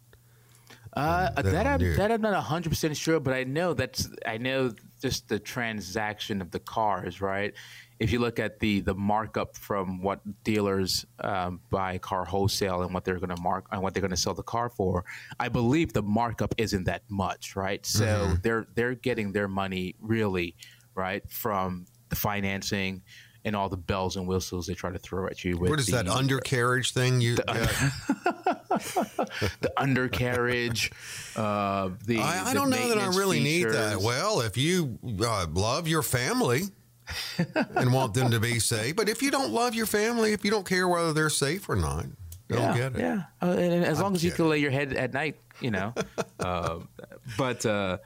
Uh, 0.95 1.31
that 1.33 1.45
that 1.45 1.67
I'm, 1.67 1.81
knew. 1.81 1.95
that 1.97 2.11
I'm 2.11 2.23
not 2.23 2.43
hundred 2.43 2.71
percent 2.71 2.97
sure, 2.97 3.21
but 3.21 3.35
I 3.35 3.45
know 3.45 3.75
that's 3.75 4.09
I 4.25 4.39
know 4.39 4.73
just 5.03 5.29
the 5.29 5.39
transaction 5.39 6.41
of 6.41 6.51
the 6.51 6.59
cars, 6.59 7.21
right? 7.21 7.53
If 7.99 8.13
you 8.13 8.19
look 8.19 8.39
at 8.39 8.61
the 8.61 8.81
the 8.81 8.95
markup 8.95 9.57
from 9.59 10.01
what 10.03 10.21
dealers 10.43 11.05
um, 11.21 11.61
buy 11.71 11.99
car 11.99 12.25
wholesale 12.25 12.81
and 12.83 12.95
what 12.95 13.05
they're 13.05 13.19
going 13.19 13.35
to 13.35 13.41
mark 13.43 13.67
and 13.73 13.83
what 13.83 13.93
they're 13.93 14.01
going 14.01 14.11
to 14.11 14.17
sell 14.17 14.33
the 14.35 14.43
car 14.43 14.71
for, 14.71 15.05
I 15.39 15.49
believe 15.51 15.93
the 15.93 16.03
markup 16.03 16.55
isn't 16.57 16.85
that 16.85 17.03
much, 17.09 17.57
right? 17.57 17.85
So 17.85 18.07
Mm-hmm. 18.07 18.35
they're 18.43 18.67
they're 18.75 18.95
getting 18.95 19.33
their 19.33 19.49
money 19.49 19.97
really 20.01 20.57
right 20.95 21.29
from 21.31 21.85
the 22.09 22.17
financing 22.17 23.03
and 23.47 23.55
all 23.55 23.69
the 23.69 23.77
bells 23.77 24.17
and 24.17 24.27
whistles 24.27 24.67
they 24.67 24.75
try 24.75 24.91
to 24.91 24.99
throw 24.99 25.27
at 25.29 25.45
you. 25.45 25.57
With 25.57 25.71
What 25.71 25.79
is 25.79 25.87
that 25.87 26.09
undercarriage 26.09 26.93
thing 26.93 27.21
you? 27.21 27.39
yeah. 27.47 27.55
the 29.61 29.73
undercarriage, 29.77 30.91
uh, 31.37 31.91
the 32.05 32.19
I, 32.19 32.43
I 32.47 32.53
the 32.53 32.55
don't 32.59 32.71
know 32.71 32.89
that 32.89 32.99
I 32.99 33.07
really 33.17 33.41
need 33.41 33.71
that. 33.71 33.99
Well, 34.01 34.41
if 34.41 34.57
you 34.57 34.99
uh, 35.23 35.47
love 35.55 35.87
your 35.87 36.03
family 36.03 36.63
and 37.55 37.93
want 37.93 38.15
them 38.15 38.33
to 38.33 38.41
be 38.41 38.59
safe, 38.59 38.97
but 38.97 39.09
if 39.09 39.23
you 39.23 39.31
don't 39.31 39.53
love 39.53 39.77
your 39.77 39.87
family, 39.87 40.33
if 40.33 40.45
you 40.45 40.51
don't 40.51 40.67
care 40.67 40.89
whether 40.89 41.13
they're 41.13 41.31
safe 41.31 41.69
or 41.69 41.77
not, 41.77 42.07
don't 42.49 42.61
yeah, 42.61 42.77
get 42.77 42.97
it. 42.97 43.01
Yeah, 43.01 43.23
uh, 43.41 43.53
and, 43.53 43.73
and 43.75 43.85
as 43.85 44.01
long 44.01 44.15
as 44.17 44.25
you 44.25 44.33
can 44.33 44.49
lay 44.49 44.59
your 44.59 44.73
head 44.73 44.93
at 44.93 45.15
night, 45.15 45.37
you 45.61 45.71
know. 45.71 45.95
uh, 46.41 46.81
but 47.39 47.65
uh, 47.65 47.99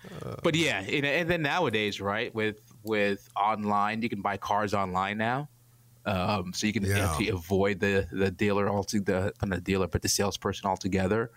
but 0.43 0.55
yeah, 0.55 0.81
and, 0.81 1.07
and 1.07 1.31
then 1.31 1.41
nowadays, 1.41 1.99
right, 1.99 2.35
with 2.35 2.61
with 2.83 3.29
online, 3.37 4.03
you 4.03 4.09
can 4.09 4.23
buy 4.23 4.37
cars 4.37 4.75
online 4.75 5.19
now. 5.19 5.49
Um, 6.07 6.53
so 6.55 6.67
you 6.67 6.73
can 6.73 6.85
Yeah. 6.85 7.11
actually 7.11 7.29
avoid 7.29 7.79
the 7.81 8.07
the 8.11 8.31
dealer 8.31 8.69
altogether, 8.71 9.33
not 9.43 9.57
the 9.57 9.61
dealer, 9.61 9.87
but 9.87 10.01
the 10.03 10.09
salesperson 10.09 10.67
altogether. 10.69 11.31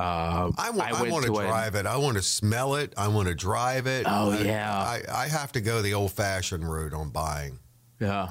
Um, 0.00 0.54
I 0.58 0.70
want, 0.74 0.92
I 0.92 1.02
went 1.02 1.24
to 1.26 1.32
a- 1.38 1.44
drive 1.46 1.74
it. 1.76 1.86
I 1.86 1.96
want 1.98 2.16
to 2.16 2.22
smell 2.22 2.74
it. 2.76 2.94
I 2.96 3.06
want 3.08 3.28
to 3.28 3.34
drive 3.34 3.86
it. 3.86 4.04
Oh, 4.08 4.32
I- 4.32 4.38
yeah. 4.40 4.72
I, 4.74 5.02
I 5.12 5.28
have 5.28 5.52
to 5.52 5.60
go 5.60 5.82
the 5.82 5.94
old 5.94 6.10
fashioned 6.12 6.68
route 6.68 6.94
on 6.94 7.10
buying. 7.10 7.58
Yeah, 8.00 8.30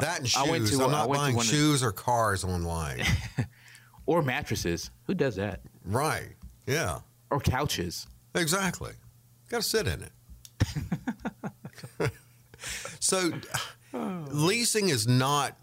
That 0.00 0.18
and 0.20 0.28
shoes. 0.28 0.42
I 0.44 0.50
went 0.50 0.66
to- 0.68 0.82
I'm 0.82 0.88
I 0.88 0.92
not 0.92 1.06
to 1.06 1.12
buying 1.14 1.36
one 1.36 1.44
of- 1.44 1.50
shoes 1.50 1.82
or 1.84 1.92
cars 1.92 2.42
online. 2.42 3.02
or 4.06 4.22
mattresses. 4.22 4.90
Who 5.06 5.14
does 5.14 5.36
that? 5.36 5.60
right. 5.84 6.34
Yeah. 6.66 7.00
Or 7.30 7.38
couches. 7.38 8.06
Exactly. 8.34 8.92
Got 9.50 9.58
to 9.58 9.62
sit 9.62 9.86
in 9.86 10.02
it. 10.02 10.12
so, 13.00 13.32
leasing 13.92 14.88
is 14.88 15.06
not 15.06 15.56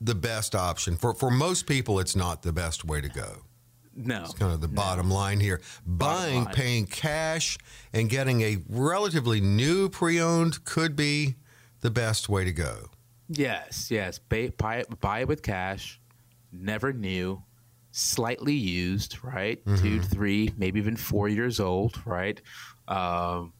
the 0.00 0.14
best 0.14 0.54
option 0.54 0.96
for 0.96 1.14
for 1.14 1.30
most 1.30 1.66
people. 1.66 1.98
It's 1.98 2.16
not 2.16 2.42
the 2.42 2.52
best 2.52 2.84
way 2.84 3.00
to 3.00 3.08
go. 3.08 3.42
No, 3.96 4.24
It's 4.24 4.34
kind 4.34 4.52
of 4.52 4.60
the 4.60 4.68
bottom 4.68 5.08
line 5.08 5.38
here. 5.38 5.60
Buying, 5.86 6.44
line. 6.46 6.54
paying 6.54 6.86
cash, 6.86 7.58
and 7.92 8.10
getting 8.10 8.40
a 8.40 8.58
relatively 8.68 9.40
new 9.40 9.88
pre-owned 9.88 10.64
could 10.64 10.96
be 10.96 11.36
the 11.80 11.90
best 11.90 12.28
way 12.28 12.44
to 12.44 12.52
go. 12.52 12.90
Yes, 13.28 13.90
yes. 13.90 14.18
Buy, 14.18 14.52
buy, 14.56 14.76
it, 14.78 15.00
buy 15.00 15.20
it 15.20 15.28
with 15.28 15.42
cash, 15.42 16.00
never 16.52 16.92
new, 16.92 17.42
slightly 17.92 18.54
used, 18.54 19.22
right? 19.22 19.64
Mm-hmm. 19.64 19.82
Two, 19.82 20.02
three, 20.02 20.52
maybe 20.56 20.80
even 20.80 20.96
four 20.96 21.28
years 21.28 21.60
old, 21.60 22.00
right? 22.04 22.40
Um, 22.88 23.52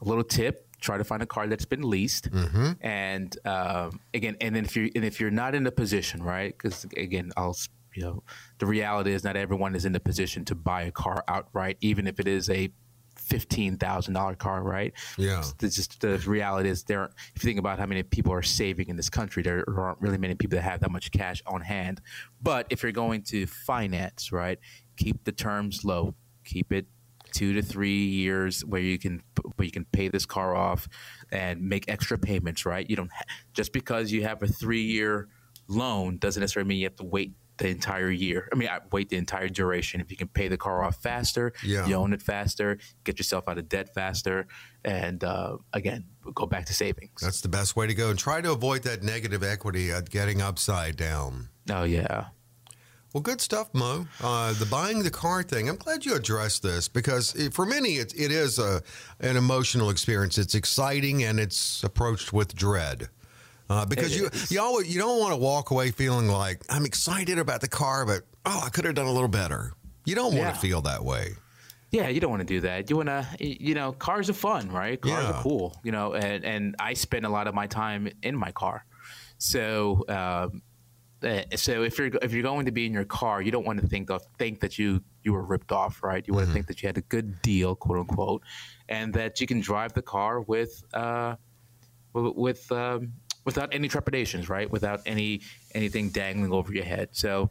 a 0.00 0.04
little 0.04 0.24
tip: 0.24 0.68
try 0.80 0.98
to 0.98 1.04
find 1.04 1.22
a 1.22 1.26
car 1.26 1.46
that's 1.46 1.64
been 1.64 1.82
leased, 1.82 2.30
Mm-hmm. 2.30 2.72
and 2.80 3.36
um, 3.46 4.00
again, 4.14 4.36
and 4.40 4.54
then 4.54 4.64
if 4.64 4.76
you 4.76 4.90
and 4.94 5.04
if 5.04 5.20
you're 5.20 5.30
not 5.30 5.54
in 5.54 5.66
a 5.66 5.70
position, 5.72 6.22
right? 6.22 6.52
Because 6.56 6.84
again, 6.96 7.32
I'll 7.36 7.56
you 7.94 8.02
know, 8.04 8.22
the 8.58 8.66
reality 8.66 9.12
is 9.12 9.24
not 9.24 9.36
everyone 9.36 9.74
is 9.74 9.84
in 9.84 9.92
the 9.92 9.98
position 10.00 10.44
to 10.46 10.54
buy 10.54 10.82
a 10.82 10.92
car 10.92 11.24
outright, 11.26 11.76
even 11.80 12.06
if 12.06 12.20
it 12.20 12.28
is 12.28 12.48
a 12.48 12.70
fifteen 13.16 13.76
thousand 13.76 14.14
dollar 14.14 14.34
car, 14.34 14.62
right? 14.62 14.92
Yeah. 15.18 15.42
It's 15.60 15.76
just 15.76 16.00
the 16.00 16.16
reality 16.26 16.68
is 16.68 16.84
there. 16.84 17.10
If 17.34 17.42
you 17.42 17.48
think 17.48 17.58
about 17.58 17.78
how 17.78 17.86
many 17.86 18.02
people 18.02 18.32
are 18.32 18.42
saving 18.42 18.88
in 18.88 18.96
this 18.96 19.10
country, 19.10 19.42
there 19.42 19.64
aren't 19.68 20.00
really 20.00 20.18
many 20.18 20.34
people 20.34 20.56
that 20.56 20.62
have 20.62 20.80
that 20.80 20.90
much 20.90 21.10
cash 21.10 21.42
on 21.46 21.60
hand. 21.60 22.00
But 22.40 22.66
if 22.70 22.82
you're 22.82 22.92
going 22.92 23.22
to 23.24 23.46
finance, 23.46 24.32
right, 24.32 24.58
keep 24.96 25.24
the 25.24 25.32
terms 25.32 25.84
low. 25.84 26.14
Keep 26.44 26.72
it 26.72 26.86
two 27.32 27.52
to 27.54 27.62
three 27.62 28.04
years 28.06 28.64
where 28.64 28.80
you 28.80 28.98
can 28.98 29.22
where 29.56 29.66
you 29.66 29.72
can 29.72 29.84
pay 29.86 30.08
this 30.08 30.26
car 30.26 30.54
off 30.54 30.88
and 31.32 31.62
make 31.62 31.84
extra 31.88 32.18
payments. 32.18 32.64
Right, 32.66 32.88
you 32.88 32.96
don't 32.96 33.10
ha- 33.12 33.24
just 33.52 33.72
because 33.72 34.12
you 34.12 34.22
have 34.24 34.42
a 34.42 34.46
three 34.48 34.82
year 34.82 35.28
loan 35.68 36.18
doesn't 36.18 36.40
necessarily 36.40 36.68
mean 36.68 36.78
you 36.78 36.86
have 36.86 36.96
to 36.96 37.04
wait 37.04 37.32
the 37.58 37.68
entire 37.68 38.10
year. 38.10 38.48
I 38.52 38.56
mean, 38.56 38.68
I 38.70 38.80
wait 38.90 39.10
the 39.10 39.16
entire 39.18 39.48
duration. 39.48 40.00
If 40.00 40.10
you 40.10 40.16
can 40.16 40.28
pay 40.28 40.48
the 40.48 40.56
car 40.56 40.82
off 40.82 40.96
faster, 41.02 41.52
Yeah. 41.62 41.86
you 41.86 41.94
own 41.94 42.14
it 42.14 42.22
faster, 42.22 42.78
get 43.04 43.18
yourself 43.18 43.46
out 43.48 43.58
of 43.58 43.68
debt 43.68 43.92
faster, 43.94 44.46
and 44.82 45.22
uh, 45.22 45.58
again, 45.74 46.06
go 46.34 46.46
back 46.46 46.64
to 46.66 46.74
savings. 46.74 47.20
That's 47.20 47.42
the 47.42 47.50
best 47.50 47.76
way 47.76 47.86
to 47.86 47.92
go. 47.94 48.08
And 48.08 48.18
try 48.18 48.40
to 48.40 48.50
avoid 48.52 48.84
that 48.84 49.02
negative 49.02 49.42
equity 49.42 49.92
at 49.92 50.08
getting 50.08 50.40
upside 50.40 50.96
down. 50.96 51.50
oh 51.70 51.82
yeah, 51.84 52.28
Well, 53.12 53.22
good 53.22 53.40
stuff, 53.40 53.68
Mo. 53.74 54.06
Uh, 54.22 54.52
the 54.52 54.66
buying 54.66 55.02
the 55.02 55.10
car 55.10 55.42
thing. 55.42 55.68
I'm 55.68 55.76
glad 55.76 56.04
you 56.06 56.14
addressed 56.14 56.62
this 56.62 56.86
because 56.86 57.34
it, 57.34 57.52
for 57.52 57.66
many, 57.66 57.94
it, 57.94 58.14
it 58.16 58.30
is 58.30 58.58
a, 58.60 58.82
an 59.18 59.36
emotional 59.36 59.90
experience. 59.90 60.38
It's 60.38 60.54
exciting 60.54 61.24
and 61.24 61.40
it's 61.40 61.82
approached 61.82 62.32
with 62.32 62.54
dread. 62.54 63.08
Uh, 63.68 63.84
because 63.86 64.14
It 64.14 64.20
you 64.20 64.26
is. 64.28 64.50
you 64.52 64.60
always, 64.60 64.92
you 64.94 65.00
don't 65.00 65.18
want 65.18 65.32
to 65.32 65.36
walk 65.36 65.70
away 65.72 65.90
feeling 65.90 66.28
like 66.28 66.62
I'm 66.70 66.84
excited 66.84 67.38
about 67.38 67.60
the 67.60 67.68
car, 67.68 68.04
but 68.06 68.22
oh, 68.46 68.62
I 68.64 68.68
could 68.68 68.84
have 68.84 68.94
done 68.94 69.06
a 69.06 69.12
little 69.12 69.28
better. 69.28 69.72
You 70.04 70.14
don't 70.14 70.32
want 70.34 70.46
Yeah. 70.46 70.52
to 70.52 70.58
feel 70.58 70.80
that 70.82 71.04
way. 71.04 71.34
yeah. 71.92 72.08
You 72.08 72.20
don't 72.20 72.30
want 72.30 72.40
to 72.40 72.46
do 72.46 72.60
that. 72.60 72.88
You 72.90 72.96
want 72.96 73.08
to, 73.08 73.26
you 73.40 73.74
know, 73.74 73.90
cars 73.92 74.30
are 74.30 74.34
fun, 74.34 74.70
right? 74.70 75.00
Cars 75.00 75.24
Yeah. 75.24 75.30
are 75.32 75.42
cool, 75.42 75.76
you 75.82 75.90
know, 75.92 76.14
and 76.14 76.44
and 76.44 76.76
I 76.78 76.94
spend 76.94 77.26
a 77.26 77.28
lot 77.28 77.48
of 77.48 77.54
my 77.54 77.66
time 77.66 78.08
in 78.22 78.36
my 78.36 78.52
car, 78.52 78.84
so. 79.38 80.04
Um, 80.08 80.16
uh, 80.16 80.48
so 81.54 81.82
if 81.82 81.98
you're 81.98 82.10
if 82.22 82.32
you're 82.32 82.42
going 82.42 82.64
to 82.64 82.72
be 82.72 82.86
in 82.86 82.92
your 82.92 83.04
car, 83.04 83.42
you 83.42 83.50
don't 83.50 83.66
want 83.66 83.80
to 83.80 83.86
think 83.86 84.10
of 84.10 84.22
think 84.38 84.60
that 84.60 84.78
you 84.78 85.02
you 85.22 85.32
were 85.32 85.42
ripped 85.42 85.70
off, 85.70 86.02
right? 86.02 86.26
You 86.26 86.34
want 86.34 86.46
to 86.46 86.52
think 86.52 86.66
that 86.68 86.82
you 86.82 86.86
had 86.86 86.96
a 86.96 87.02
good 87.02 87.42
deal, 87.42 87.74
quote 87.74 87.98
unquote, 87.98 88.42
and 88.88 89.12
that 89.14 89.40
you 89.40 89.46
can 89.46 89.60
drive 89.60 89.92
the 89.92 90.02
car 90.02 90.40
with 90.40 90.82
uh, 90.94 91.36
with 92.14 92.70
um, 92.72 93.12
without 93.44 93.74
any 93.74 93.88
trepidations, 93.88 94.48
right? 94.48 94.70
Without 94.70 95.00
any 95.04 95.42
anything 95.74 96.08
dangling 96.08 96.52
over 96.52 96.72
your 96.72 96.84
head. 96.84 97.10
So 97.12 97.50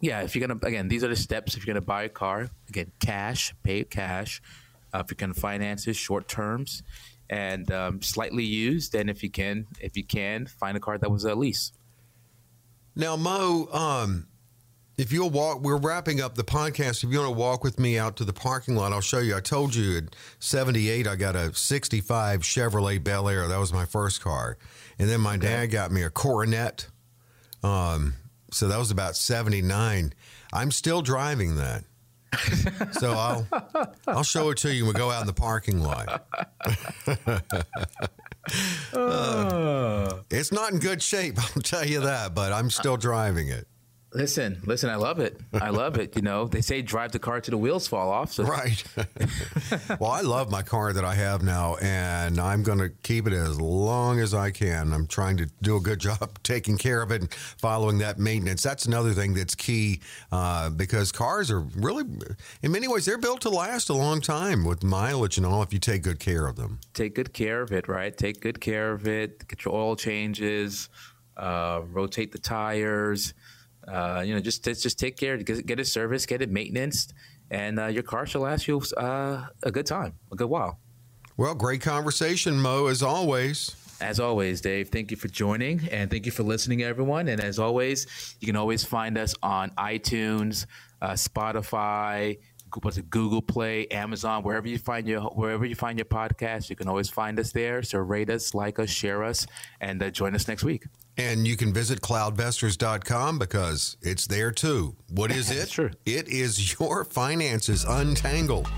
yeah, 0.00 0.22
if 0.22 0.36
you're 0.36 0.46
gonna 0.46 0.60
again, 0.62 0.88
these 0.88 1.02
are 1.02 1.08
the 1.08 1.16
steps. 1.16 1.56
If 1.56 1.66
you're 1.66 1.74
gonna 1.74 1.84
buy 1.84 2.04
a 2.04 2.08
car, 2.08 2.50
again, 2.68 2.92
cash, 3.00 3.52
pay 3.62 3.84
cash. 3.84 4.40
Uh, 4.92 5.02
if 5.04 5.10
you 5.10 5.16
can 5.16 5.32
finance 5.32 5.86
it, 5.86 5.94
short 5.94 6.26
terms, 6.26 6.82
and 7.28 7.70
um, 7.70 8.02
slightly 8.02 8.44
used. 8.44 8.94
And 8.94 9.08
if 9.08 9.22
you 9.22 9.30
can, 9.30 9.66
if 9.80 9.96
you 9.96 10.04
can, 10.04 10.46
find 10.46 10.76
a 10.76 10.80
car 10.80 10.98
that 10.98 11.10
was 11.10 11.24
a 11.24 11.34
lease. 11.34 11.72
Now, 12.96 13.16
Mo, 13.16 13.68
um, 13.72 14.26
If 14.96 15.12
you'll 15.12 15.30
walk, 15.30 15.62
we're 15.62 15.78
wrapping 15.78 16.20
up 16.20 16.34
the 16.34 16.44
podcast. 16.44 17.02
If 17.02 17.10
you 17.10 17.18
want 17.20 17.32
to 17.32 17.38
walk 17.38 17.64
with 17.64 17.78
me 17.78 17.98
out 17.98 18.16
to 18.16 18.24
the 18.24 18.34
parking 18.34 18.76
lot, 18.76 18.92
I'll 18.92 19.00
show 19.00 19.20
you. 19.20 19.34
I 19.34 19.40
told 19.40 19.74
you 19.74 19.96
at 19.96 20.14
78, 20.40 21.06
I 21.06 21.16
got 21.16 21.34
a 21.34 21.54
65 21.54 22.40
Chevrolet 22.42 23.02
Bel 23.02 23.26
Air. 23.28 23.48
That 23.48 23.58
was 23.58 23.72
my 23.72 23.86
first 23.86 24.20
car. 24.20 24.58
And 24.98 25.08
then 25.08 25.22
my 25.22 25.38
dad 25.38 25.70
got 25.70 25.90
me 25.90 26.02
a 26.02 26.10
Coronet. 26.10 26.88
Um, 27.62 28.12
so 28.52 28.68
that 28.68 28.78
was 28.78 28.90
about 28.90 29.16
79. 29.16 30.12
I'm 30.52 30.70
still 30.70 31.00
driving 31.00 31.56
that. 31.56 31.84
so 32.92 33.12
I'll 33.12 33.46
I'll 34.06 34.22
show 34.22 34.50
it 34.50 34.58
to 34.58 34.72
you 34.72 34.84
when 34.84 34.94
we 34.94 34.98
go 34.98 35.10
out 35.10 35.22
in 35.22 35.26
the 35.26 35.32
parking 35.32 35.80
lot. 35.80 36.26
uh, 38.92 40.20
it's 40.30 40.52
not 40.52 40.72
in 40.72 40.78
good 40.78 41.02
shape, 41.02 41.38
I'll 41.56 41.62
tell 41.62 41.86
you 41.86 42.00
that, 42.00 42.34
but 42.34 42.52
I'm 42.52 42.70
still 42.70 42.96
driving 42.96 43.48
it. 43.48 43.66
Listen, 44.12 44.60
listen, 44.64 44.90
I 44.90 44.96
love 44.96 45.20
it. 45.20 45.40
I 45.52 45.70
love 45.70 45.96
it. 45.96 46.16
You 46.16 46.22
know, 46.22 46.46
they 46.46 46.62
say 46.62 46.82
drive 46.82 47.12
the 47.12 47.20
car 47.20 47.40
to 47.40 47.50
the 47.50 47.56
wheels 47.56 47.86
fall 47.86 48.10
off. 48.10 48.32
So. 48.32 48.42
Right. 48.42 48.82
well, 50.00 50.10
I 50.10 50.22
love 50.22 50.50
my 50.50 50.62
car 50.62 50.92
that 50.92 51.04
I 51.04 51.14
have 51.14 51.44
now, 51.44 51.76
and 51.80 52.40
I'm 52.40 52.64
going 52.64 52.78
to 52.78 52.88
keep 53.04 53.28
it 53.28 53.32
as 53.32 53.60
long 53.60 54.18
as 54.18 54.34
I 54.34 54.50
can. 54.50 54.92
I'm 54.92 55.06
trying 55.06 55.36
to 55.36 55.46
do 55.62 55.76
a 55.76 55.80
good 55.80 56.00
job 56.00 56.38
taking 56.42 56.76
care 56.76 57.02
of 57.02 57.12
it 57.12 57.20
and 57.20 57.32
following 57.32 57.98
that 57.98 58.18
maintenance. 58.18 58.64
That's 58.64 58.84
another 58.84 59.12
thing 59.12 59.34
that's 59.34 59.54
key 59.54 60.00
uh, 60.32 60.70
because 60.70 61.12
cars 61.12 61.48
are 61.52 61.60
really, 61.60 62.04
in 62.62 62.72
many 62.72 62.88
ways, 62.88 63.04
they're 63.04 63.16
built 63.16 63.42
to 63.42 63.50
last 63.50 63.90
a 63.90 63.94
long 63.94 64.20
time 64.20 64.64
with 64.64 64.82
mileage 64.82 65.36
and 65.36 65.46
all 65.46 65.62
if 65.62 65.72
you 65.72 65.78
take 65.78 66.02
good 66.02 66.18
care 66.18 66.48
of 66.48 66.56
them. 66.56 66.80
Take 66.94 67.14
good 67.14 67.32
care 67.32 67.62
of 67.62 67.70
it, 67.70 67.86
right? 67.86 68.16
Take 68.16 68.40
good 68.40 68.60
care 68.60 68.90
of 68.90 69.06
it. 69.06 69.46
Get 69.46 69.64
your 69.64 69.74
oil 69.74 69.94
changes, 69.94 70.88
uh, 71.36 71.82
rotate 71.92 72.32
the 72.32 72.38
tires. 72.38 73.34
Uh, 73.90 74.22
you 74.24 74.34
know, 74.34 74.40
just 74.40 74.64
just 74.64 74.98
take 74.98 75.16
care, 75.16 75.36
get, 75.36 75.66
get 75.66 75.80
it 75.80 75.86
serviced, 75.86 76.28
get 76.28 76.42
it 76.42 76.50
maintenance, 76.50 77.08
and 77.50 77.80
uh, 77.80 77.86
your 77.86 78.02
car 78.02 78.26
shall 78.26 78.42
last 78.42 78.68
you 78.68 78.80
uh, 78.96 79.46
a 79.62 79.70
good 79.70 79.86
time, 79.86 80.14
a 80.30 80.36
good 80.36 80.48
while. 80.48 80.78
Well, 81.36 81.54
great 81.54 81.80
conversation, 81.80 82.58
Mo, 82.58 82.86
as 82.86 83.02
always. 83.02 83.74
As 84.00 84.18
always, 84.18 84.60
Dave, 84.60 84.88
thank 84.88 85.10
you 85.10 85.16
for 85.16 85.28
joining 85.28 85.86
and 85.90 86.10
thank 86.10 86.24
you 86.24 86.32
for 86.32 86.42
listening, 86.42 86.82
everyone. 86.82 87.28
And 87.28 87.40
as 87.40 87.58
always, 87.58 88.06
you 88.40 88.46
can 88.46 88.56
always 88.56 88.82
find 88.82 89.18
us 89.18 89.34
on 89.42 89.70
iTunes, 89.70 90.64
uh, 91.02 91.12
Spotify, 91.12 92.38
Google 93.10 93.42
Play, 93.42 93.86
Amazon, 93.88 94.42
wherever 94.42 94.68
you 94.68 94.78
find 94.78 95.06
your 95.06 95.22
wherever 95.22 95.64
you 95.66 95.74
find 95.74 95.98
your 95.98 96.06
podcast, 96.06 96.70
you 96.70 96.76
can 96.76 96.88
always 96.88 97.10
find 97.10 97.38
us 97.38 97.52
there. 97.52 97.82
So 97.82 97.98
rate 97.98 98.30
us, 98.30 98.54
like 98.54 98.78
us, 98.78 98.88
share 98.88 99.24
us, 99.24 99.46
and 99.80 100.02
uh, 100.02 100.10
join 100.10 100.34
us 100.34 100.46
next 100.48 100.64
week. 100.64 100.84
And 101.20 101.46
you 101.46 101.54
can 101.54 101.70
visit 101.70 102.00
cloudvestors.com 102.00 103.38
because 103.38 103.98
it's 104.00 104.26
there 104.26 104.50
too. 104.50 104.96
What 105.10 105.30
is 105.30 105.50
it? 105.50 105.68
Sure. 105.68 105.90
It 106.06 106.28
is 106.28 106.80
your 106.80 107.04
finances 107.04 107.84
untangled. 107.84 108.70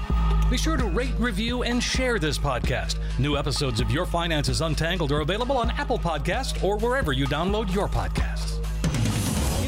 Be 0.51 0.59
sure 0.59 0.77
to 0.77 0.87
rate, 0.87 1.15
review, 1.21 1.63
and 1.63 1.81
share 1.81 2.19
this 2.19 2.39
podcast. 2.39 2.97
New 3.21 3.37
episodes 3.37 3.81
of 3.81 3.93
Your 3.93 4.07
Finances 4.07 4.61
Untangled 4.61 5.13
are 5.13 5.21
available 5.21 5.57
on 5.57 5.71
Apple 5.71 6.01
Podcasts 6.01 6.63
or 6.65 6.79
wherever 6.79 7.13
you 7.13 7.27
download 7.27 7.73
your 7.73 7.87
podcasts. 7.87 8.52